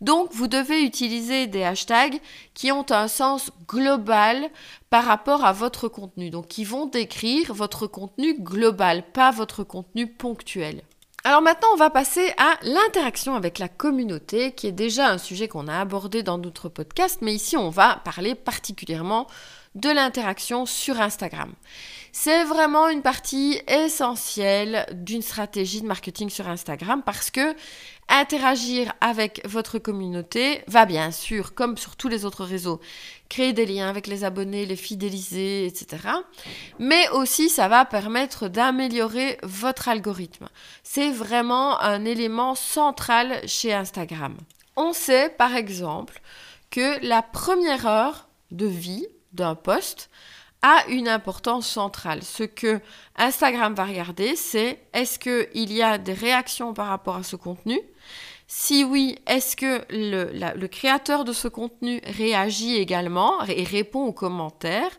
[0.02, 2.20] Donc, vous devez utiliser des hashtags
[2.54, 4.50] qui ont un sens global
[4.90, 6.28] par rapport à votre contenu.
[6.28, 10.82] Donc, qui vont décrire votre contenu global, pas votre contenu ponctuel.
[11.24, 15.46] Alors maintenant, on va passer à l'interaction avec la communauté, qui est déjà un sujet
[15.46, 19.28] qu'on a abordé dans d'autres podcasts, mais ici, on va parler particulièrement
[19.76, 21.52] de l'interaction sur Instagram.
[22.14, 27.56] C'est vraiment une partie essentielle d'une stratégie de marketing sur Instagram parce que
[28.10, 32.80] interagir avec votre communauté va bien sûr, comme sur tous les autres réseaux,
[33.30, 36.08] créer des liens avec les abonnés, les fidéliser, etc.
[36.78, 40.48] Mais aussi, ça va permettre d'améliorer votre algorithme.
[40.82, 44.36] C'est vraiment un élément central chez Instagram.
[44.76, 46.20] On sait, par exemple,
[46.70, 50.10] que la première heure de vie d'un post
[50.62, 52.22] a une importance centrale.
[52.22, 52.80] Ce que
[53.16, 57.80] Instagram va regarder, c'est est-ce qu'il y a des réactions par rapport à ce contenu?
[58.46, 64.90] Si oui, est-ce que le, créateur de ce contenu réagit également et répond aux commentaires?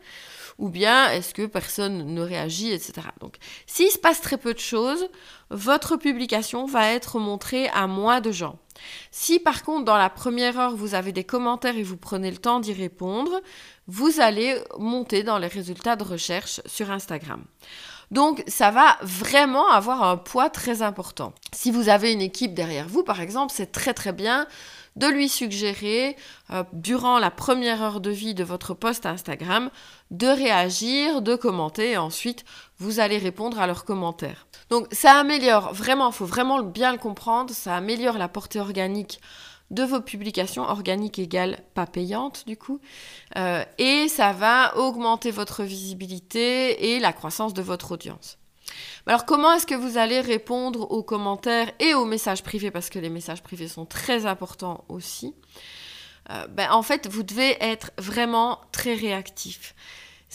[0.58, 3.08] Ou bien est-ce que personne ne réagit, etc.
[3.20, 5.08] Donc, s'il se passe très peu de choses,
[5.50, 8.58] votre publication va être montrée à moins de gens.
[9.12, 12.38] Si par contre, dans la première heure, vous avez des commentaires et vous prenez le
[12.38, 13.42] temps d'y répondre,
[13.88, 17.44] vous allez monter dans les résultats de recherche sur Instagram.
[18.12, 21.34] Donc ça va vraiment avoir un poids très important.
[21.52, 24.48] Si vous avez une équipe derrière vous, par exemple, c'est très très bien
[24.96, 26.16] de lui suggérer,
[26.52, 29.70] euh, durant la première heure de vie de votre post Instagram,
[30.12, 32.46] de réagir, de commenter, et ensuite
[32.78, 34.48] vous allez répondre à leurs commentaires.
[34.70, 39.20] Donc ça améliore vraiment, il faut vraiment bien le comprendre, ça améliore la portée organique
[39.72, 42.80] de vos publications organiques égales pas payantes du coup.
[43.38, 48.38] Euh, et ça va augmenter votre visibilité et la croissance de votre audience.
[49.06, 52.72] Alors comment est-ce que vous allez répondre aux commentaires et aux messages privés?
[52.72, 55.34] Parce que les messages privés sont très importants aussi
[56.30, 59.76] euh, ben, En fait, vous devez être vraiment très réactif.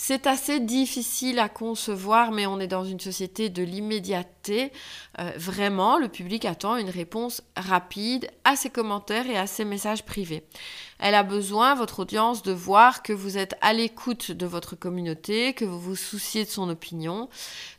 [0.01, 4.71] C'est assez difficile à concevoir, mais on est dans une société de l'immédiateté.
[5.19, 10.05] Euh, vraiment, le public attend une réponse rapide à ses commentaires et à ses messages
[10.05, 10.45] privés.
[11.01, 15.53] Elle a besoin, votre audience, de voir que vous êtes à l'écoute de votre communauté,
[15.53, 17.29] que vous vous souciez de son opinion.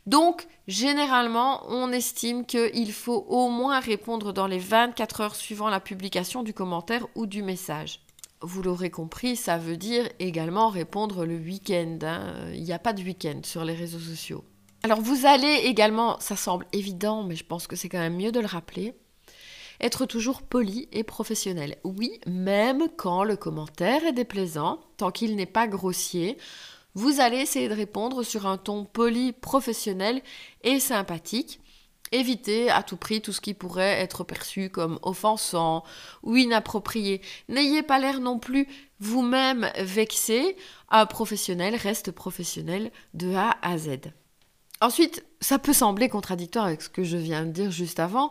[0.06, 5.80] Donc, généralement, on estime qu'il faut au moins répondre dans les 24 heures suivant la
[5.80, 8.00] publication du commentaire ou du message
[8.42, 11.98] vous l'aurez compris, ça veut dire également répondre le week-end.
[12.02, 12.34] Hein.
[12.54, 14.44] Il n'y a pas de week-end sur les réseaux sociaux.
[14.82, 18.32] Alors vous allez également, ça semble évident, mais je pense que c'est quand même mieux
[18.32, 18.94] de le rappeler,
[19.80, 21.76] être toujours poli et professionnel.
[21.84, 26.38] Oui, même quand le commentaire est déplaisant, tant qu'il n'est pas grossier,
[26.94, 30.22] vous allez essayer de répondre sur un ton poli, professionnel
[30.64, 31.60] et sympathique.
[32.12, 35.84] Évitez à tout prix tout ce qui pourrait être perçu comme offensant
[36.22, 37.20] ou inapproprié.
[37.48, 38.66] N'ayez pas l'air non plus
[38.98, 40.56] vous-même vexé.
[40.88, 43.98] Un professionnel reste professionnel de A à Z.
[44.82, 48.30] Ensuite, ça peut sembler contradictoire avec ce que je viens de dire juste avant.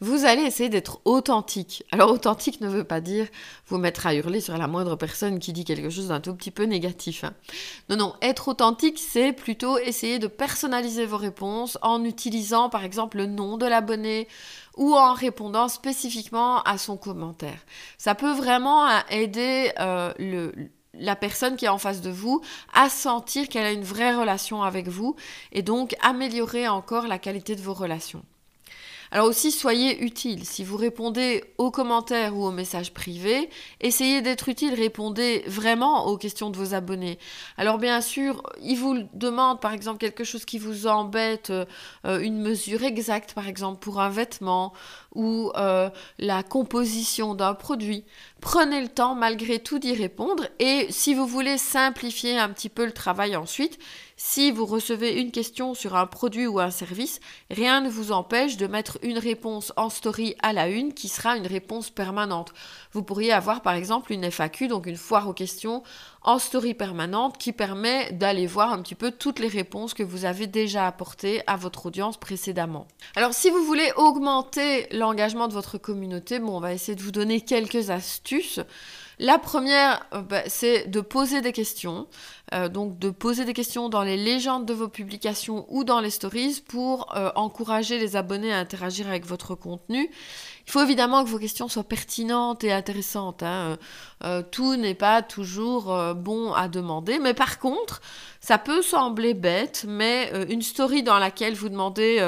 [0.00, 1.84] Vous allez essayer d'être authentique.
[1.92, 3.26] Alors authentique ne veut pas dire
[3.66, 6.50] vous mettre à hurler sur la moindre personne qui dit quelque chose d'un tout petit
[6.50, 7.24] peu négatif.
[7.24, 7.34] Hein.
[7.90, 13.18] Non, non, être authentique, c'est plutôt essayer de personnaliser vos réponses en utilisant par exemple
[13.18, 14.26] le nom de l'abonné
[14.78, 17.58] ou en répondant spécifiquement à son commentaire.
[17.98, 22.40] Ça peut vraiment aider euh, le la personne qui est en face de vous
[22.74, 25.16] à sentir qu'elle a une vraie relation avec vous
[25.52, 28.24] et donc améliorer encore la qualité de vos relations.
[29.12, 30.44] Alors aussi, soyez utile.
[30.44, 33.50] Si vous répondez aux commentaires ou aux messages privés,
[33.80, 37.18] essayez d'être utile, répondez vraiment aux questions de vos abonnés.
[37.56, 42.40] Alors bien sûr, ils vous demandent par exemple quelque chose qui vous embête, euh, une
[42.40, 44.72] mesure exacte par exemple pour un vêtement
[45.14, 48.04] ou euh, la composition d'un produit.
[48.40, 52.84] Prenez le temps malgré tout d'y répondre et si vous voulez simplifier un petit peu
[52.84, 53.78] le travail ensuite,
[54.16, 57.20] si vous recevez une question sur un produit ou un service,
[57.50, 61.38] rien ne vous empêche de mettre une réponse en story à la une qui sera
[61.38, 62.52] une réponse permanente.
[62.92, 65.82] Vous pourriez avoir par exemple une FAQ, donc une foire aux questions,
[66.22, 70.24] en story permanente qui permet d'aller voir un petit peu toutes les réponses que vous
[70.24, 72.86] avez déjà apportées à votre audience précédemment.
[73.16, 77.12] Alors si vous voulez augmenter l'engagement de votre communauté, bon, on va essayer de vous
[77.12, 78.60] donner quelques astuces.
[79.22, 82.06] La première, euh, bah, c'est de poser des questions.
[82.54, 86.08] Euh, donc de poser des questions dans les légendes de vos publications ou dans les
[86.08, 90.10] stories pour euh, encourager les abonnés à interagir avec votre contenu.
[90.66, 93.42] Il faut évidemment que vos questions soient pertinentes et intéressantes.
[93.42, 93.76] Hein.
[94.52, 98.00] tout n'est pas toujours bon à demander, mais par contre,
[98.40, 102.20] ça peut sembler bête, mais une story dans laquelle vous demandez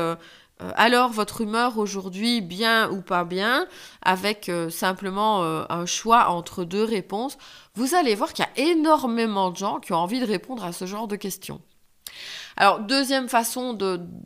[0.77, 3.67] alors votre humeur aujourd'hui, bien ou pas bien,
[4.03, 7.39] avec euh, simplement euh, un choix entre deux réponses,
[7.75, 10.73] vous allez voir qu'il y a énormément de gens qui ont envie de répondre à
[10.73, 11.61] ce genre de questions.
[12.57, 13.73] Alors, deuxième façon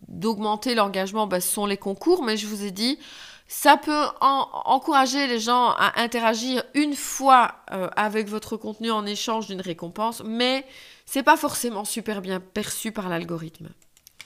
[0.09, 2.99] d'augmenter l'engagement, ben, ce sont les concours, mais je vous ai dit,
[3.47, 7.55] ça peut encourager les gens à interagir une fois
[7.95, 10.67] avec votre contenu en échange d'une récompense, mais
[11.05, 13.69] c'est pas forcément super bien perçu par l'algorithme.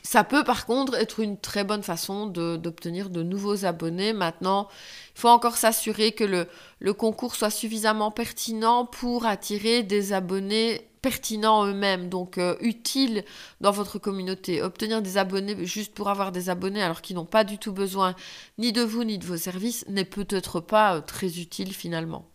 [0.03, 4.13] Ça peut par contre être une très bonne façon d'obtenir de, nouveaux abonnés.
[4.13, 4.69] Maintenant,
[5.15, 11.65] il faut encore s'assurer que le, concours soit suffisamment pertinent pour attirer des abonnés pertinents
[11.65, 13.25] eux-mêmes, donc euh, utiles
[13.61, 14.61] dans votre communauté.
[14.61, 18.15] Obtenir des abonnés juste pour avoir des abonnés alors qu'ils n'ont pas du tout besoin
[18.59, 22.27] ni de vous ni de vos services n'est peut-être pas euh, très utile finalement.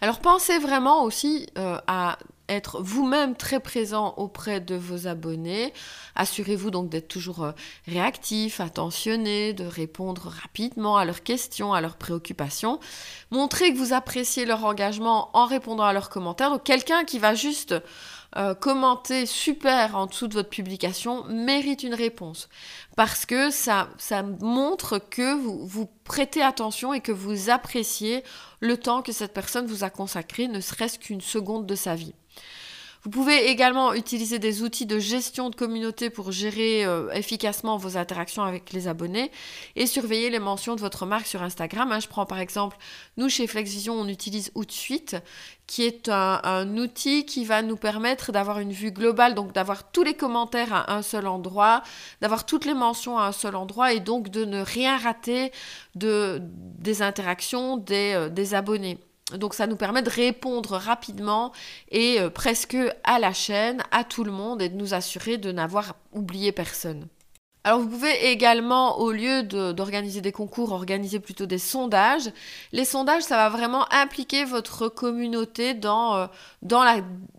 [0.00, 5.72] Alors pensez vraiment aussi euh, à être vous-même très présent auprès de vos abonnés.
[6.14, 7.52] Assurez-vous donc d'être toujours euh,
[7.86, 12.80] réactif, attentionné, de répondre rapidement à leurs questions, à leurs préoccupations.
[13.30, 16.50] Montrez que vous appréciez leur engagement en répondant à leurs commentaires.
[16.50, 17.74] Donc quelqu'un qui va juste
[18.36, 22.48] euh, commenter super en dessous de votre publication mérite une réponse.
[22.94, 28.24] Parce que ça, ça montre que vous, vous prêtez attention et que vous appréciez
[28.60, 32.14] le temps que cette personne vous a consacré, ne serait-ce qu'une seconde de sa vie.
[33.06, 37.96] Vous pouvez également utiliser des outils de gestion de communauté pour gérer euh, efficacement vos
[37.96, 39.30] interactions avec les abonnés
[39.76, 41.92] et surveiller les mentions de votre marque sur Instagram.
[41.92, 42.00] Hein.
[42.00, 42.76] je prends par exemple,
[43.16, 45.14] nous chez FlexVision, on utilise Outsuite,
[45.68, 50.02] qui est un, outil qui va nous permettre d'avoir une vue globale, donc d'avoir tous
[50.02, 51.84] les commentaires à un seul endroit,
[52.22, 55.52] d'avoir toutes les mentions à un seul endroit et donc de ne rien rater
[55.94, 58.98] de, des interactions des, euh, des abonnés.
[59.34, 61.52] Donc ça nous permet de répondre rapidement
[61.90, 65.50] et euh, presque à la chaîne, à tout le monde et de nous assurer de
[65.50, 67.08] n'avoir oublié personne.
[67.64, 72.30] Alors vous pouvez également, au lieu d'organiser des concours, organiser plutôt des sondages.
[72.70, 76.26] Les sondages, ça va vraiment impliquer votre communauté dans, euh,
[76.62, 76.84] dans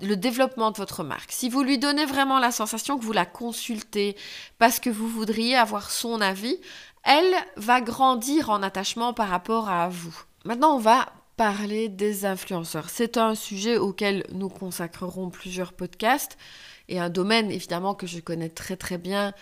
[0.02, 1.32] le développement de votre marque.
[1.32, 4.18] Si vous lui donnez vraiment la sensation que vous la consultez
[4.60, 6.60] parce que vous voudriez avoir son avis,
[7.06, 10.14] elle va grandir en attachement par rapport à vous.
[10.44, 11.06] Maintenant, on va
[11.38, 12.90] parler des influenceurs.
[12.90, 16.36] C'est un sujet auquel nous consacrerons plusieurs podcasts
[16.90, 19.34] et un domaine évidemment que je connais très très bien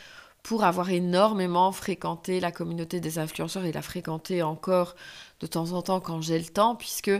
[0.43, 4.95] pour avoir énormément fréquenté la communauté des influenceurs et la fréquenter encore
[5.39, 7.11] de temps en temps quand j'ai le temps, puisque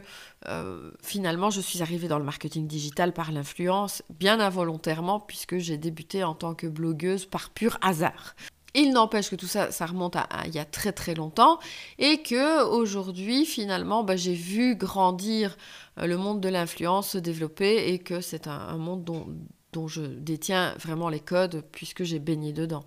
[0.48, 5.78] euh, finalement je suis arrivée dans le marketing digital par l'influence, bien involontairement, puisque j'ai
[5.78, 8.36] débuté en tant que blogueuse par pur hasard.
[8.78, 11.60] Il n'empêche que tout ça, ça remonte à, il y a très très longtemps
[11.98, 15.56] et que aujourd'hui, finalement, bah, j'ai vu grandir
[15.98, 20.74] euh, le monde de l'influence se développer et que c'est un, monde dont, je détiens
[20.78, 22.84] vraiment les codes puisque j'ai baigné dedans.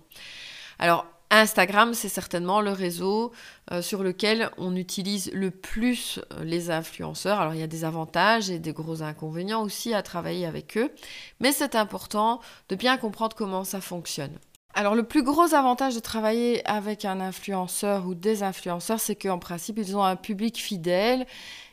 [0.77, 3.31] Alors, Instagram, c'est certainement le réseau
[3.71, 7.39] euh, sur lequel on utilise le plus euh, les influenceurs.
[7.39, 10.91] Alors il y a des avantages et des gros inconvénients aussi à travailler avec eux,
[11.39, 14.37] mais c'est important de bien comprendre comment ça fonctionne.
[14.73, 19.39] Alors le plus gros avantage de travailler avec un influenceur ou des influenceurs, c'est qu'en
[19.39, 21.25] principe, ils ont un public fidèle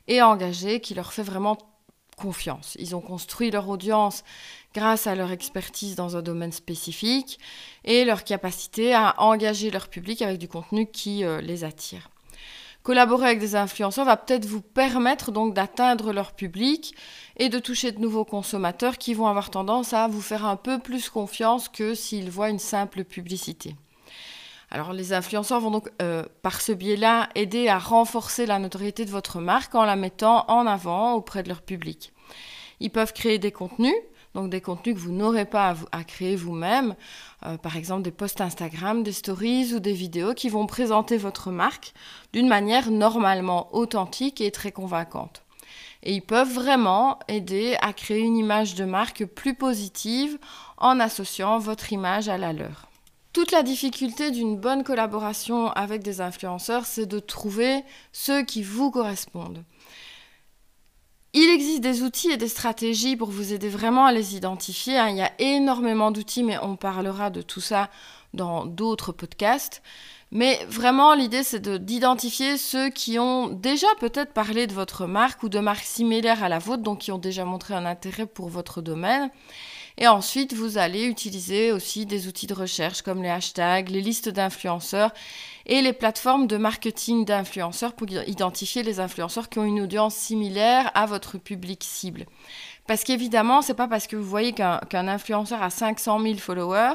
[0.09, 1.59] et engagé qui leur fait vraiment
[2.17, 2.77] confiance.
[2.79, 4.25] Ils ont construit leur audience
[4.75, 7.39] grâce à leur expertise dans un domaine spécifique
[7.85, 12.11] et leur capacité à engager leur public avec du contenu qui euh, les attire.
[12.87, 16.95] Collaborer avec des influenceurs va peut-être vous permettre donc d'atteindre leur public
[17.37, 20.79] et de toucher de nouveaux consommateurs qui vont avoir tendance à vous faire un peu
[20.79, 23.75] plus confiance que s'ils voient une simple publicité.
[24.71, 29.11] Alors les influenceurs vont donc euh, par ce biais-là aider à renforcer la notoriété de
[29.11, 32.13] votre marque en la mettant en avant auprès de leur public.
[32.79, 33.97] Ils peuvent créer des contenus
[34.37, 36.95] donc des contenus que vous n'aurez pas à, créer vous-même,
[37.47, 41.51] euh, par exemple des posts Instagram, des stories ou des vidéos qui vont présenter votre
[41.51, 41.95] marque
[42.35, 45.43] d'une manière normalement authentique et très convaincante.
[46.03, 50.39] Et ils peuvent vraiment aider à créer une image de marque plus positive
[50.77, 52.89] en associant votre image à la leur.
[53.33, 58.91] Toute la difficulté d'une bonne collaboration avec des influenceurs, c'est de trouver ceux qui vous
[58.91, 59.65] correspondent.
[61.39, 64.97] Il existe des outils et des stratégies pour vous aider vraiment à les identifier.
[64.97, 65.11] Hein.
[65.11, 67.91] Il y a énormément d'outils, mais on parlera de tout ça
[68.33, 69.83] dans d'autres podcasts.
[70.31, 75.51] Mais vraiment, l'idée, c'est d'identifier ceux qui ont déjà peut-être parlé de votre marque ou
[75.51, 78.81] de marques similaires à la vôtre, donc qui ont déjà montré un intérêt pour votre
[78.81, 79.31] domaine.
[79.99, 84.29] Et ensuite, vous allez utiliser aussi des outils de recherche comme les hashtags, les listes
[84.29, 85.13] d'influenceurs
[85.65, 90.91] et les plateformes de marketing d'influenceurs pour identifier les influenceurs qui ont une audience similaire
[90.95, 92.27] à votre public cible.
[92.87, 96.95] Parce qu'évidemment, c'est pas parce que vous voyez qu'un influenceur a 500 000 followers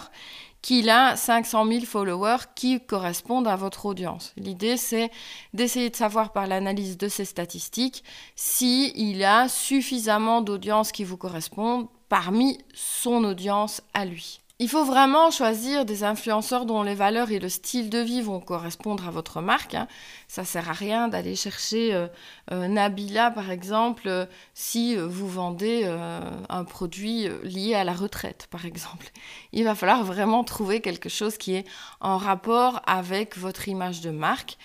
[0.61, 4.31] qu'il a 500 000 followers qui correspondent à votre audience.
[4.37, 5.09] L'idée, c'est
[5.55, 8.03] d'essayer de savoir par l'analyse de ces statistiques
[8.35, 14.41] s'il il a suffisamment d'audience qui vous correspondent parmi son audience à lui.
[14.59, 18.41] Il faut vraiment choisir des influenceurs dont les valeurs et le style de vie vont
[18.41, 19.76] correspondre à votre marque.
[19.76, 19.88] Hein.
[20.28, 22.07] Ça sert à rien d'aller chercher euh,
[22.51, 25.86] euh, Nabila, par exemple, euh, si vous vendez
[26.49, 29.09] un produit lié à la retraite, par exemple.
[29.53, 31.66] Il va falloir vraiment trouver quelque chose qui est
[32.01, 34.57] en rapport avec votre image de marque.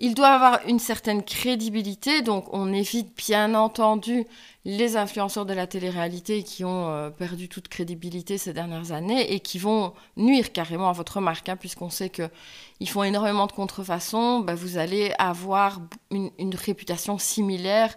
[0.00, 4.24] Il doit avoir une certaine crédibilité, donc on évite bien entendu
[4.64, 9.40] les influenceurs de la télé-réalité qui ont euh, perdu toute crédibilité ces dernières années et
[9.40, 14.38] qui vont nuire carrément à votre marque, hein, puisqu'on sait qu'ils font énormément de contrefaçons,
[14.38, 15.80] bah, vous allez avoir
[16.12, 17.96] une, réputation similaire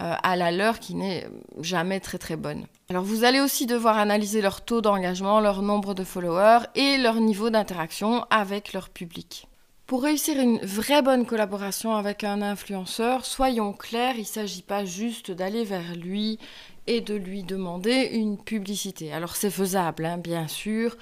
[0.00, 1.26] euh, à la leur qui n'est
[1.60, 2.66] jamais très très bonne.
[2.90, 7.16] Alors vous allez aussi devoir analyser leur taux d'engagement, leur nombre de followers et leur
[7.16, 9.48] niveau d'interaction avec leur public.
[9.90, 14.84] Pour réussir une vraie bonne collaboration avec un influenceur, soyons clairs, il ne s'agit pas
[14.84, 16.38] juste d'aller vers lui
[16.86, 19.12] et de lui demander une publicité.
[19.12, 20.96] Alors c'est faisable, hein, bien sûr.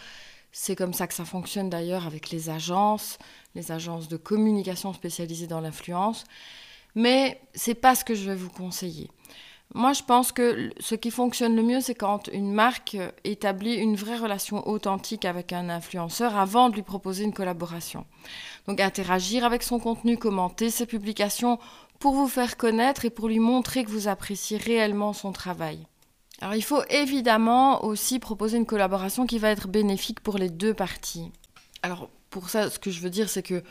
[0.52, 3.18] C'est comme ça que ça fonctionne d'ailleurs avec les agences,
[3.54, 6.24] les agences de communication spécialisées dans l'influence.
[6.94, 9.10] Mais c'est pas ce que je vais vous conseiller.
[9.74, 13.96] Moi, je pense que ce qui fonctionne le mieux, c'est quand une marque établit une
[13.96, 18.06] vraie relation authentique avec un influenceur avant de lui proposer une collaboration.
[18.66, 21.58] Donc interagir avec son contenu, commenter ses publications
[21.98, 25.86] pour vous faire connaître et pour lui montrer que vous appréciez réellement son travail.
[26.40, 30.72] Alors il faut évidemment aussi proposer une collaboration qui va être bénéfique pour les deux
[30.72, 31.30] parties.
[31.82, 33.62] Alors pour ça, ce que je veux dire, c'est que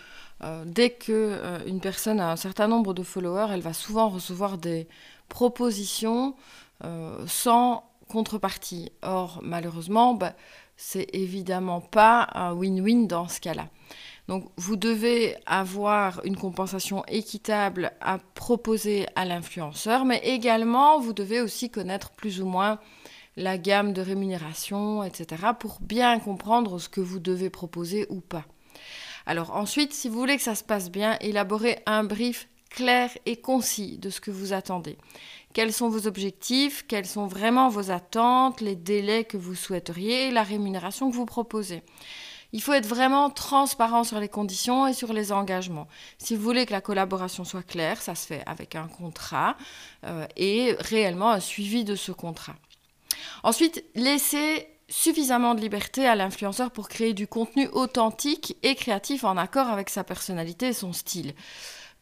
[0.43, 4.57] euh, dès qu'une euh, personne a un certain nombre de followers, elle va souvent recevoir
[4.57, 4.87] des
[5.29, 6.35] propositions
[6.83, 8.91] euh, sans contrepartie.
[9.01, 10.33] Or, malheureusement, bah,
[10.75, 13.67] c'est évidemment pas un win-win dans ce cas-là.
[14.27, 21.41] Donc, vous devez avoir une compensation équitable à proposer à l'influenceur, mais également, vous devez
[21.41, 22.79] aussi connaître plus ou moins
[23.37, 28.45] la gamme de rémunération, etc., pour bien comprendre ce que vous devez proposer ou pas.
[29.25, 33.37] Alors ensuite, si vous voulez que ça se passe bien, élaborez un brief clair et
[33.37, 34.97] concis de ce que vous attendez.
[35.53, 36.85] Quels sont vos objectifs?
[36.87, 38.61] Quelles sont vraiment vos attentes?
[38.61, 40.31] Les délais que vous souhaiteriez?
[40.31, 41.83] La rémunération que vous proposez?
[42.53, 45.87] Il faut être vraiment transparent sur les conditions et sur les engagements.
[46.17, 49.57] Si vous voulez que la collaboration soit claire, ça se fait avec un contrat
[50.05, 52.55] euh, et réellement un suivi de ce contrat.
[53.43, 59.35] Ensuite, laissez suffisamment de liberté à l'influenceur pour créer du contenu authentique et créatif en
[59.35, 61.33] accord avec sa personnalité et son style.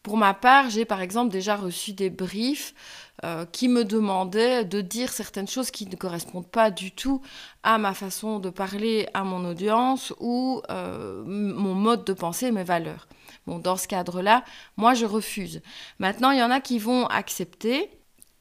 [0.06, 2.76] Pour ma part, j'ai par exemple déjà reçu des briefs
[3.24, 7.24] euh, qui me demandaient de dire certaines choses qui ne correspondent pas du tout
[7.64, 12.64] à ma façon de parler à mon audience ou euh, mon mode de pensée mes
[12.64, 13.08] valeurs.
[13.48, 14.44] Bon, dans ce cadre-là,
[14.78, 15.64] moi je refuse.
[15.98, 17.90] Maintenant, il y en a qui vont accepter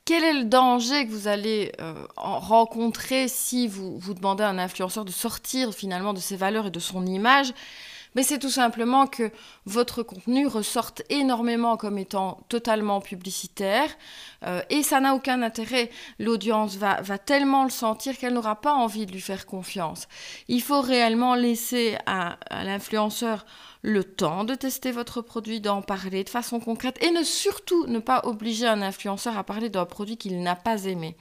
[0.04, 4.58] quel est le danger que vous allez euh, rencontrer si vous, vous demandez à un
[4.58, 7.54] influenceur de sortir finalement de ses valeurs et de son image
[8.14, 9.30] mais c'est tout simplement que
[9.66, 13.88] votre contenu ressorte énormément comme étant totalement publicitaire
[14.44, 15.90] euh, et ça n'a aucun intérêt.
[16.18, 20.08] L'audience va, tellement le sentir qu'elle n'aura pas envie de lui faire confiance.
[20.48, 23.46] Il faut réellement laisser à, l'influenceur
[23.82, 27.98] le temps de tester votre produit, d'en parler de façon concrète et ne surtout ne
[27.98, 31.16] pas obliger un influenceur à parler d'un produit qu'il n'a pas aimé.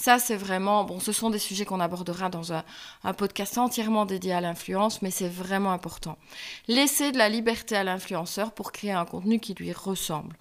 [0.00, 2.64] Ça, c'est vraiment, bon, ce sont des sujets qu'on abordera dans un,
[3.12, 6.16] podcast entièrement dédié à l'influence, mais c'est vraiment important.
[6.68, 10.34] Laissez de la liberté à l'influenceur pour créer un contenu qui lui ressemble.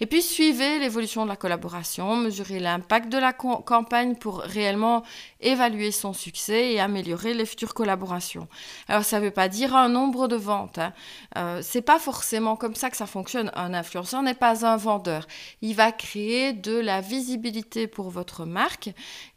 [0.00, 5.02] Et puis suivez l'évolution de la collaboration, mesurez l'impact de la campagne pour réellement
[5.40, 8.48] évaluer son succès et améliorer les futures collaborations.
[8.88, 10.78] Alors ça ne veut pas dire un nombre de ventes.
[10.78, 10.92] Hein.
[11.36, 13.50] Euh, c'est pas forcément comme ça que ça fonctionne.
[13.54, 15.26] Un influenceur n'est pas un vendeur.
[15.62, 18.90] Il va créer de la visibilité pour votre marque.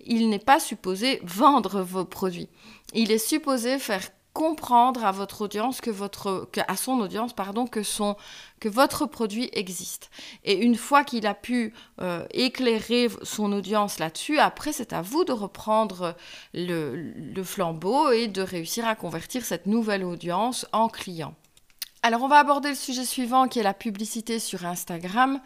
[0.06, 2.50] Il n'est pas supposé vendre vos produits.
[2.94, 4.02] Il est supposé faire
[4.38, 7.34] comprendre à votre audience que votre à son audience
[7.72, 8.16] que son
[8.60, 10.12] que votre produit existe.
[10.44, 15.24] Et une fois qu'il a pu euh, éclairer son audience là-dessus après c'est à vous
[15.24, 16.16] de reprendre
[16.54, 21.34] le flambeau et de réussir à convertir cette nouvelle audience en client.
[22.04, 25.42] Alors on va aborder le sujet suivant qui est la publicité sur Instagram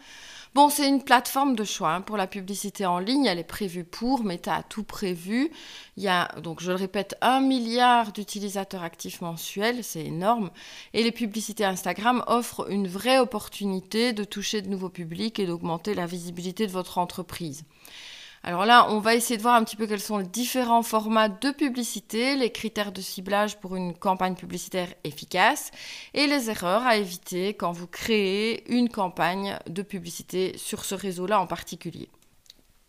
[0.54, 3.24] Bon, c'est une plateforme de choix hein, pour la publicité en ligne.
[3.24, 5.50] Elle est prévue pour, Meta a tout prévu.
[5.96, 10.50] Il y a, donc je le répète, un milliard d'utilisateurs actifs mensuels, c'est énorme.
[10.92, 15.94] Et les publicités Instagram offrent une vraie opportunité de toucher de nouveaux publics et d'augmenter
[15.94, 17.64] la visibilité de votre entreprise.
[18.44, 21.28] Alors là, on va essayer de voir un petit peu quels sont les différents formats
[21.28, 25.70] de publicité, les critères de ciblage pour une campagne publicitaire efficace
[26.12, 31.40] et les erreurs à éviter quand vous créez une campagne de publicité sur ce réseau-là
[31.40, 32.08] en particulier.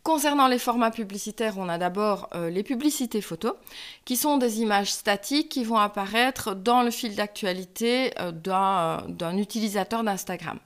[0.04, 3.54] Concernant les formats publicitaires, on a d'abord euh, les publicités photos,
[4.04, 10.04] qui sont des images statiques qui vont apparaître dans le fil d'actualité euh, d'un utilisateur
[10.04, 10.60] d'Instagram.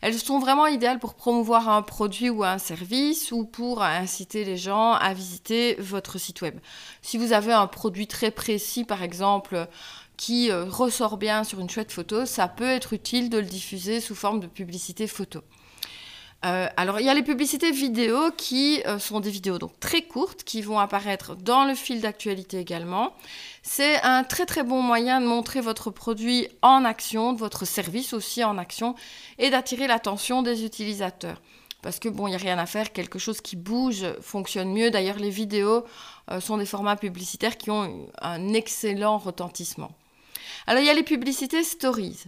[0.00, 4.56] Elles sont vraiment idéales pour promouvoir un produit ou un service ou pour inciter les
[4.56, 6.58] gens à visiter votre site web.
[7.00, 9.68] Si vous avez un produit très précis, par exemple,
[10.16, 14.00] qui euh, ressort bien sur une chouette photo, ça peut être utile de le diffuser
[14.00, 15.42] sous forme de publicité photo.
[16.46, 20.02] Euh, alors, il y a les publicités vidéo qui euh, sont des vidéos donc très
[20.02, 23.12] courtes qui vont apparaître dans le fil d'actualité également.
[23.62, 28.42] C'est un très très bon moyen de montrer votre produit en action, votre service aussi
[28.42, 28.94] en action
[29.38, 31.42] et d'attirer l'attention des utilisateurs.
[31.82, 34.90] Parce que bon, il n'y a rien à faire, quelque chose qui bouge fonctionne mieux.
[34.90, 35.84] D'ailleurs, les vidéos
[36.30, 39.92] euh, sont des formats publicitaires qui ont un excellent retentissement.
[40.66, 42.24] Alors, il y a les publicités stories.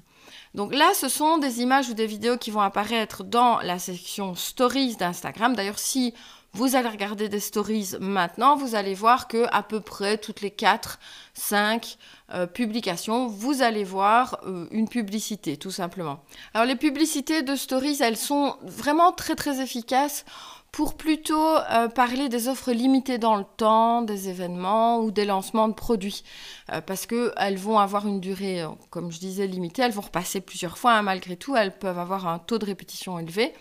[0.54, 4.34] Donc là, ce sont des images ou des vidéos qui vont apparaître dans la section
[4.34, 5.54] Stories d'Instagram.
[5.56, 6.12] D'ailleurs, si
[6.54, 10.50] vous allez regarder des stories maintenant, vous allez voir que à peu près toutes les
[10.50, 10.98] 4,
[11.32, 11.96] 5
[12.34, 16.22] euh, publications, vous allez voir euh, une publicité, tout simplement.
[16.52, 20.26] Alors les publicités de stories, elles sont vraiment très très efficaces
[20.72, 25.68] pour plutôt euh, parler des offres limitées dans le temps, des événements ou des lancements
[25.68, 26.24] de produits,
[26.72, 30.40] euh, parce qu'elles vont avoir une durée, euh, comme je disais, limitée, elles vont repasser
[30.40, 33.52] plusieurs fois, hein, malgré tout, elles peuvent avoir un taux de répétition élevé,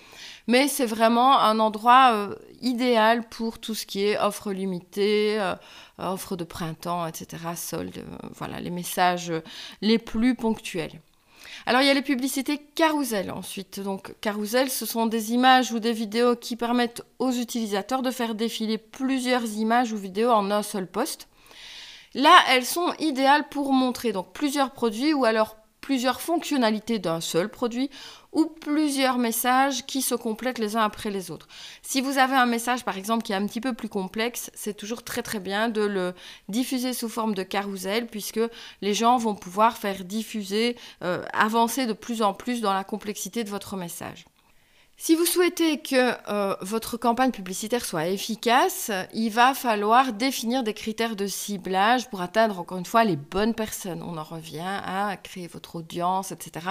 [0.47, 2.29] mais c'est vraiment un endroit
[2.61, 5.39] idéal pour tout ce qui est offres limitées,
[5.97, 8.03] offres de printemps, etc., soldes,
[8.35, 9.33] voilà, les messages
[9.81, 11.01] les plus ponctuels.
[11.65, 13.79] Alors il y a les publicités carousel ensuite.
[13.79, 18.35] Donc carousel, ce sont des images ou des vidéos qui permettent aux utilisateurs de faire
[18.35, 21.27] défiler plusieurs images ou vidéos en un seul poste.
[22.13, 27.49] Là, elles sont idéales pour montrer donc plusieurs produits ou alors plusieurs fonctionnalités d'un seul
[27.49, 27.89] produit
[28.31, 31.47] ou plusieurs messages qui se complètent les uns après les autres.
[31.81, 34.77] Si vous avez un message par exemple qui est un petit peu plus complexe, c'est
[34.77, 36.13] toujours très très bien de le
[36.47, 38.39] diffuser sous forme de carrousel puisque
[38.81, 43.43] les gens vont pouvoir faire diffuser, euh, avancer de plus en plus dans la complexité
[43.43, 44.25] de votre message.
[45.03, 50.75] Si vous souhaitez que euh, votre campagne publicitaire soit efficace, il va falloir définir des
[50.75, 54.03] critères de ciblage pour atteindre encore une fois les bonnes personnes.
[54.03, 56.67] On en revient à créer votre audience, etc.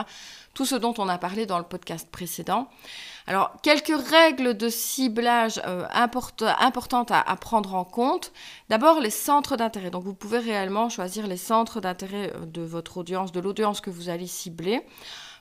[0.55, 2.69] Tout ce dont on a parlé dans le podcast précédent.
[3.27, 8.31] Alors, quelques règles de ciblage euh, importantes à, prendre en compte.
[8.69, 9.91] D'abord, les centres d'intérêt.
[9.91, 13.91] Donc, vous pouvez réellement choisir les centres d'intérêt euh, de votre audience, de l'audience que
[13.91, 14.83] vous allez cibler.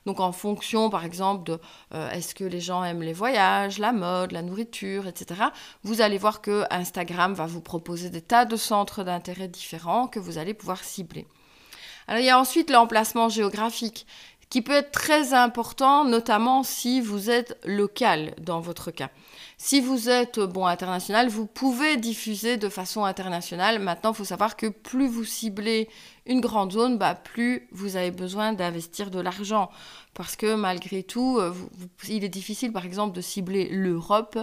[0.05, 1.59] Donc en fonction, par exemple, de
[1.93, 5.41] euh, est-ce que les gens aiment les voyages, la mode, la nourriture, etc.,
[5.83, 10.19] vous allez voir que Instagram va vous proposer des tas de centres d'intérêt différents que
[10.19, 11.27] vous allez pouvoir cibler.
[12.07, 14.07] Alors il y a ensuite l'emplacement géographique
[14.49, 19.09] qui peut être très important, notamment si vous êtes local dans votre cas.
[19.57, 23.77] Si vous êtes bon international, vous pouvez diffuser de façon internationale.
[23.79, 25.87] Maintenant, il faut savoir que plus vous ciblez
[26.29, 29.69] une grande zone, bah, plus vous avez besoin d'investir de l'argent.
[30.13, 31.53] Parce que malgré tout, euh,
[32.07, 34.37] il est difficile, par exemple, de cibler l'Europe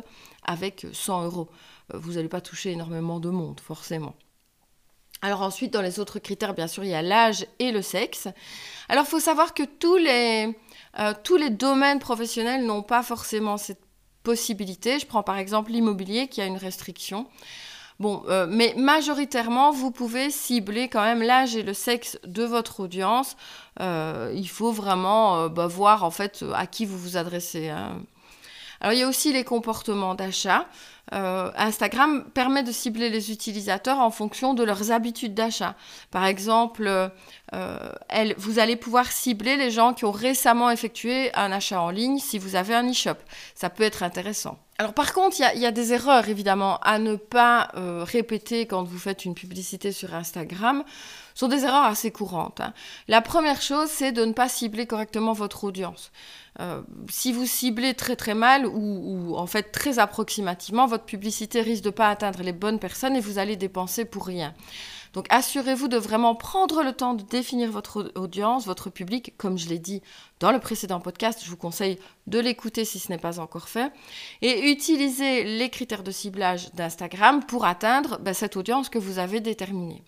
[0.45, 1.49] avec 100 euros.
[1.95, 4.15] Euh, vous n'allez pas toucher énormément de monde, forcément.
[5.23, 8.29] Alors ensuite, dans les autres critères, bien sûr, il y a l'âge et le sexe.
[8.89, 13.81] Alors, il faut savoir que euh, tous les domaines professionnels n'ont pas forcément cette
[14.25, 14.99] possibilité.
[14.99, 17.29] Je prends par exemple l'immobilier qui a une restriction.
[17.99, 22.81] Bon, euh, mais majoritairement, vous pouvez cibler quand même l'âge et le sexe de votre
[22.81, 23.37] audience.
[23.81, 27.71] Euh, il faut vraiment bah, voir en fait à qui vous vous adressez.
[27.71, 28.03] Hein.
[28.81, 30.67] Alors il y a aussi les comportements d'achat.
[31.15, 35.77] Euh, Instagram permet de cibler les utilisateurs en fonction de leurs habitudes d'achat.
[36.11, 37.11] Par exemple,
[37.55, 37.79] euh,
[38.39, 42.39] vous allez pouvoir cibler les gens qui ont récemment effectué un achat en ligne si
[42.39, 43.17] vous avez un e-shop.
[43.55, 44.59] Ça peut être intéressant.
[44.79, 48.83] Alors par contre, il y, a des erreurs évidemment à ne pas euh, répéter quand
[48.83, 50.85] vous faites une publicité sur Instagram.
[51.37, 52.63] Sont des erreurs assez courantes.
[52.63, 52.73] Hein.
[53.09, 56.11] La première chose, c'est de ne pas cibler correctement votre audience.
[56.61, 56.81] Euh,
[57.11, 61.91] si vous ciblez très très mal ou, en fait très approximativement, votre publicité risque de
[61.91, 64.55] ne pas atteindre les bonnes personnes et vous allez dépenser pour rien.
[65.13, 69.69] Donc assurez-vous de vraiment prendre le temps de définir votre audience, votre public, comme je
[69.69, 70.01] l'ai dit
[70.41, 73.93] dans le précédent podcast, je vous conseille de l'écouter si ce n'est pas encore fait,
[74.41, 79.41] et utilisez les critères de ciblage d'Instagram pour atteindre ben, cette audience que vous avez
[79.41, 80.03] déterminée.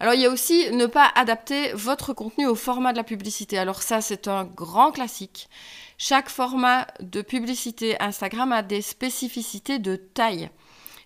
[0.00, 3.58] Alors il y a aussi ne pas adapter votre contenu au format de la publicité.
[3.58, 5.48] Alors ça c'est un grand classique.
[5.98, 10.50] Chaque format de publicité Instagram a des spécificités de taille.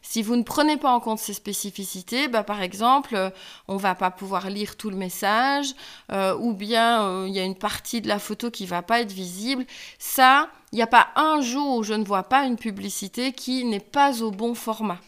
[0.00, 3.30] Si vous ne prenez pas en compte ces spécificités, bah, par exemple, euh,
[3.66, 5.74] on ne va pas pouvoir lire tout le message,
[6.12, 8.82] euh, ou bien euh, il y a une partie de la photo qui ne va
[8.82, 9.66] pas être visible.
[9.98, 13.64] Ça, il n'y a pas un jour où je ne vois pas une publicité qui
[13.64, 14.98] n'est pas au bon format.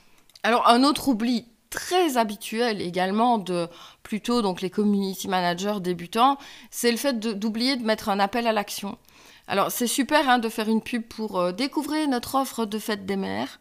[0.42, 3.68] Alors un autre oubli très habituel également de
[4.02, 6.36] plutôt donc les community managers débutants,
[6.70, 8.98] c'est le fait d'oublier de, mettre un appel à l'action.
[9.46, 13.16] Alors c'est super hein, de faire une pub pour découvrir notre offre de fête des
[13.16, 13.60] mères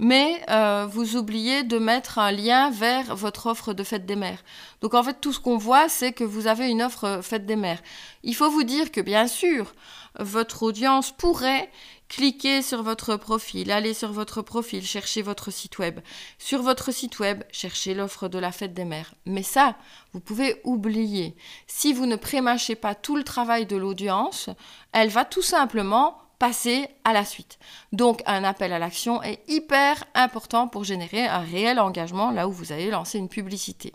[0.00, 4.42] mais euh, vous oubliez de mettre un lien vers votre offre de fête des mères.
[4.80, 7.44] Donc en fait, tout ce qu'on voit, c'est que vous avez une offre euh, fête
[7.44, 7.82] des mères.
[8.22, 9.74] Il faut vous dire que bien sûr,
[10.18, 11.70] votre audience pourrait
[12.10, 16.00] cliquer sur votre profil, aller sur votre profil, chercher votre site web.
[16.38, 19.14] Sur votre site web, chercher l'offre de la fête des mères.
[19.26, 19.76] Mais ça,
[20.12, 21.36] vous pouvez oublier.
[21.68, 24.50] Si vous ne prémâchez pas tout le travail de l'audience,
[24.92, 27.58] elle va tout simplement passer à la suite.
[27.92, 32.52] Donc un appel à l'action est hyper important pour générer un réel engagement là où
[32.52, 33.92] vous allez lancer une publicité.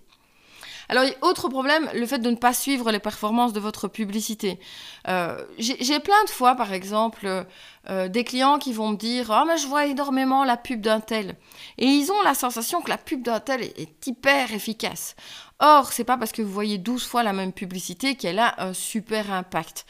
[0.89, 4.59] Alors, autre problème, le fait de ne pas suivre les performances de votre publicité.
[5.07, 7.45] Euh, j'ai plein de fois, par exemple,
[7.89, 10.99] euh, des clients qui vont me dire Ah, mais je vois énormément la pub d'un
[10.99, 11.35] tel.
[11.77, 15.15] Et ils ont la sensation que la pub d'un tel est, hyper efficace.
[15.59, 18.73] Or, c'est pas parce que vous voyez 12 fois la même publicité qu'elle a un
[18.73, 19.85] super impact.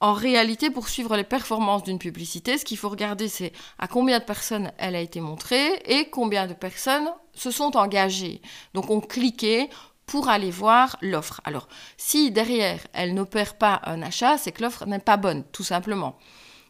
[0.00, 4.18] En réalité, pour suivre les performances d'une publicité, ce qu'il faut regarder, c'est à combien
[4.18, 8.42] de personnes elle a été montrée et combien de personnes se sont engagées.
[8.74, 9.70] Donc, on cliquait
[10.06, 11.40] pour aller voir l'offre.
[11.44, 15.64] Alors, si derrière, elle n'opère pas un achat, c'est que l'offre n'est pas bonne, tout
[15.64, 16.16] simplement.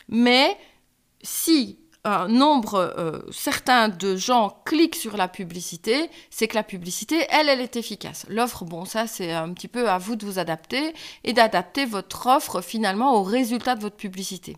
[0.09, 0.57] Mais
[1.23, 7.27] si un nombre euh, certain de gens cliquent sur la publicité, c'est que la publicité,
[7.31, 8.27] elle, elle est efficace.
[8.29, 12.29] L'offre, bon, ça, c'est un petit peu à vous de vous adapter et d'adapter votre
[12.29, 14.57] offre finalement au résultat de votre publicité.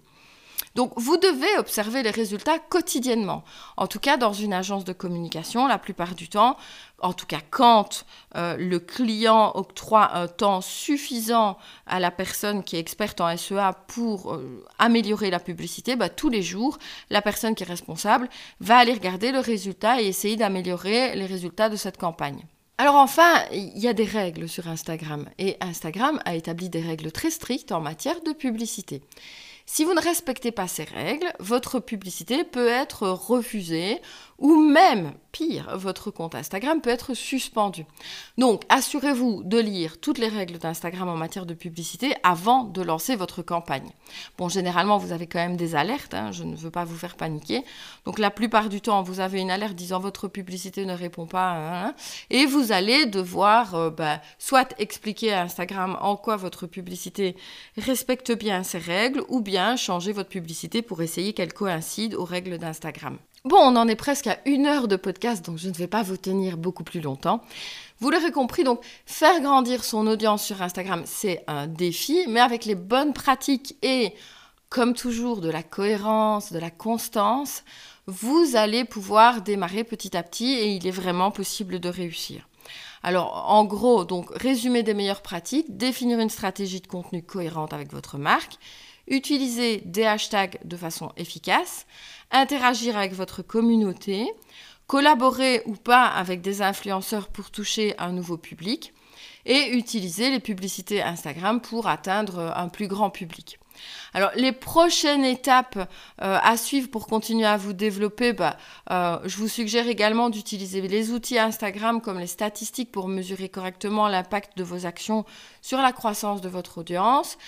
[0.79, 3.43] Donc vous devez observer les résultats quotidiennement.
[3.77, 6.57] En tout cas, dans une agence de communication, la plupart du temps,
[7.01, 8.05] en tout cas quand
[8.37, 11.59] euh, le client octroie un temps suffisant
[11.89, 16.29] à la personne qui est experte en SEA pour euh, améliorer la publicité, bah, tous
[16.29, 16.79] les jours,
[17.11, 18.29] la personne qui est responsable
[18.61, 22.47] va aller regarder le résultat et essayer d'améliorer les résultats de cette campagne.
[22.81, 27.11] Alors enfin, il y a des règles sur Instagram et Instagram a établi des règles
[27.11, 29.03] très strictes en matière de publicité.
[29.71, 34.01] Si vous ne respectez pas ces règles, votre publicité peut être refusée
[34.39, 37.85] ou même, pire, votre compte Instagram peut être suspendu.
[38.39, 43.17] Donc, assurez-vous de lire toutes les règles d'Instagram en matière de publicité avant de lancer
[43.17, 43.91] votre campagne.
[44.37, 47.17] Bon, généralement, vous avez quand même des alertes, hein, je ne veux pas vous faire
[47.17, 47.65] paniquer.
[48.05, 51.51] Donc, la plupart du temps, vous avez une alerte disant votre publicité ne répond pas,
[51.51, 51.95] hein, hein,
[52.31, 57.37] et vous allez devoir euh, bah, soit expliquer à Instagram en quoi votre publicité
[57.77, 62.59] respecte bien ces règles, ou bien changer votre publicité pour essayer qu'elle coïncide aux règles
[62.59, 63.19] d'Instagram.
[63.45, 66.03] Bon, on en est presque à une heure de podcast, donc je ne vais pas
[66.03, 67.41] vous tenir beaucoup plus longtemps.
[68.01, 72.65] Vous l'aurez compris, donc faire grandir son audience sur Instagram, c'est un défi, mais avec
[72.65, 74.13] les bonnes pratiques et,
[74.71, 77.63] comme toujours, de la cohérence, de la constance,
[78.07, 82.49] vous allez pouvoir démarrer petit à petit et il est vraiment possible de réussir.
[83.05, 87.93] Alors, en gros, donc, résumer des meilleures pratiques, définir une stratégie de contenu cohérente avec
[87.93, 88.59] votre marque,
[89.07, 91.87] utiliser des hashtags de façon efficace,
[92.31, 94.31] interagir avec votre communauté,
[94.87, 98.93] collaborer ou pas avec des influenceurs pour toucher un nouveau public
[99.47, 103.59] et utiliser les publicités Instagram pour atteindre un plus grand public.
[104.15, 108.57] Alors, les prochaines étapes euh, à suivre pour continuer à vous développer, bah,
[108.91, 114.09] euh, je vous suggère également d'utiliser les outils Instagram comme les statistiques pour mesurer correctement
[114.09, 115.25] l'impact de vos actions
[115.63, 117.39] sur la croissance de votre audience.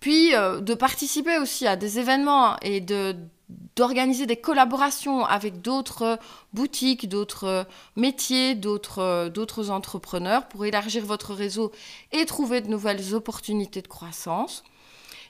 [0.00, 3.16] Puis, euh, de participer aussi à des événements et de
[3.76, 6.18] d'organiser des collaborations avec d'autres
[6.52, 11.72] boutiques, d'autres métiers, d'autres entrepreneurs pour élargir votre réseau
[12.12, 14.64] et trouver de nouvelles opportunités de croissance.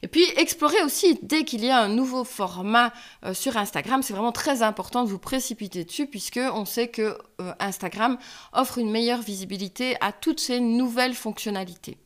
[0.02, 2.92] Et puis explorer aussi dès qu'il y a un nouveau format
[3.24, 7.18] euh, sur Instagram, c'est vraiment très important de vous précipiter dessus puisque on sait que
[7.40, 8.16] euh, Instagram
[8.52, 11.98] offre une meilleure visibilité à toutes ces nouvelles fonctionnalités.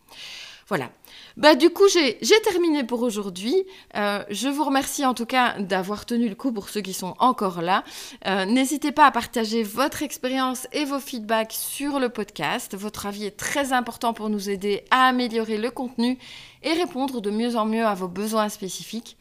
[0.68, 0.90] Voilà.
[1.36, 3.54] Bah, du coup, j'ai terminé pour aujourd'hui.
[3.96, 7.14] Euh, je vous remercie en tout cas d'avoir tenu le coup pour ceux qui sont
[7.18, 7.84] encore là.
[8.26, 12.74] Euh, n'hésitez pas à partager votre expérience et vos feedbacks sur le podcast.
[12.76, 16.18] Votre avis est très important pour nous aider à améliorer le contenu
[16.62, 19.18] et répondre de mieux en mieux à vos besoins spécifiques.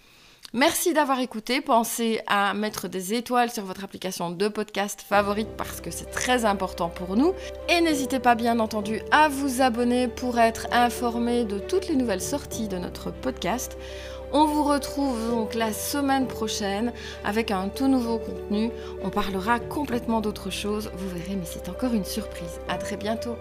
[0.55, 1.61] Merci d'avoir écouté.
[1.61, 6.45] Pensez à mettre des étoiles sur votre application de podcast favorite parce que c'est très
[6.45, 7.33] important pour nous.
[7.69, 12.21] Et n'hésitez pas bien entendu à vous abonner pour être informé de toutes les nouvelles
[12.21, 13.79] sorties de notre podcast.
[14.31, 16.93] On vous retrouve donc la semaine prochaine
[17.25, 18.69] avec un tout nouveau contenu.
[19.03, 22.59] On parlera complètement d'autre chose, vous verrez, mais c'est encore une surprise.
[22.67, 23.35] À très bientôt.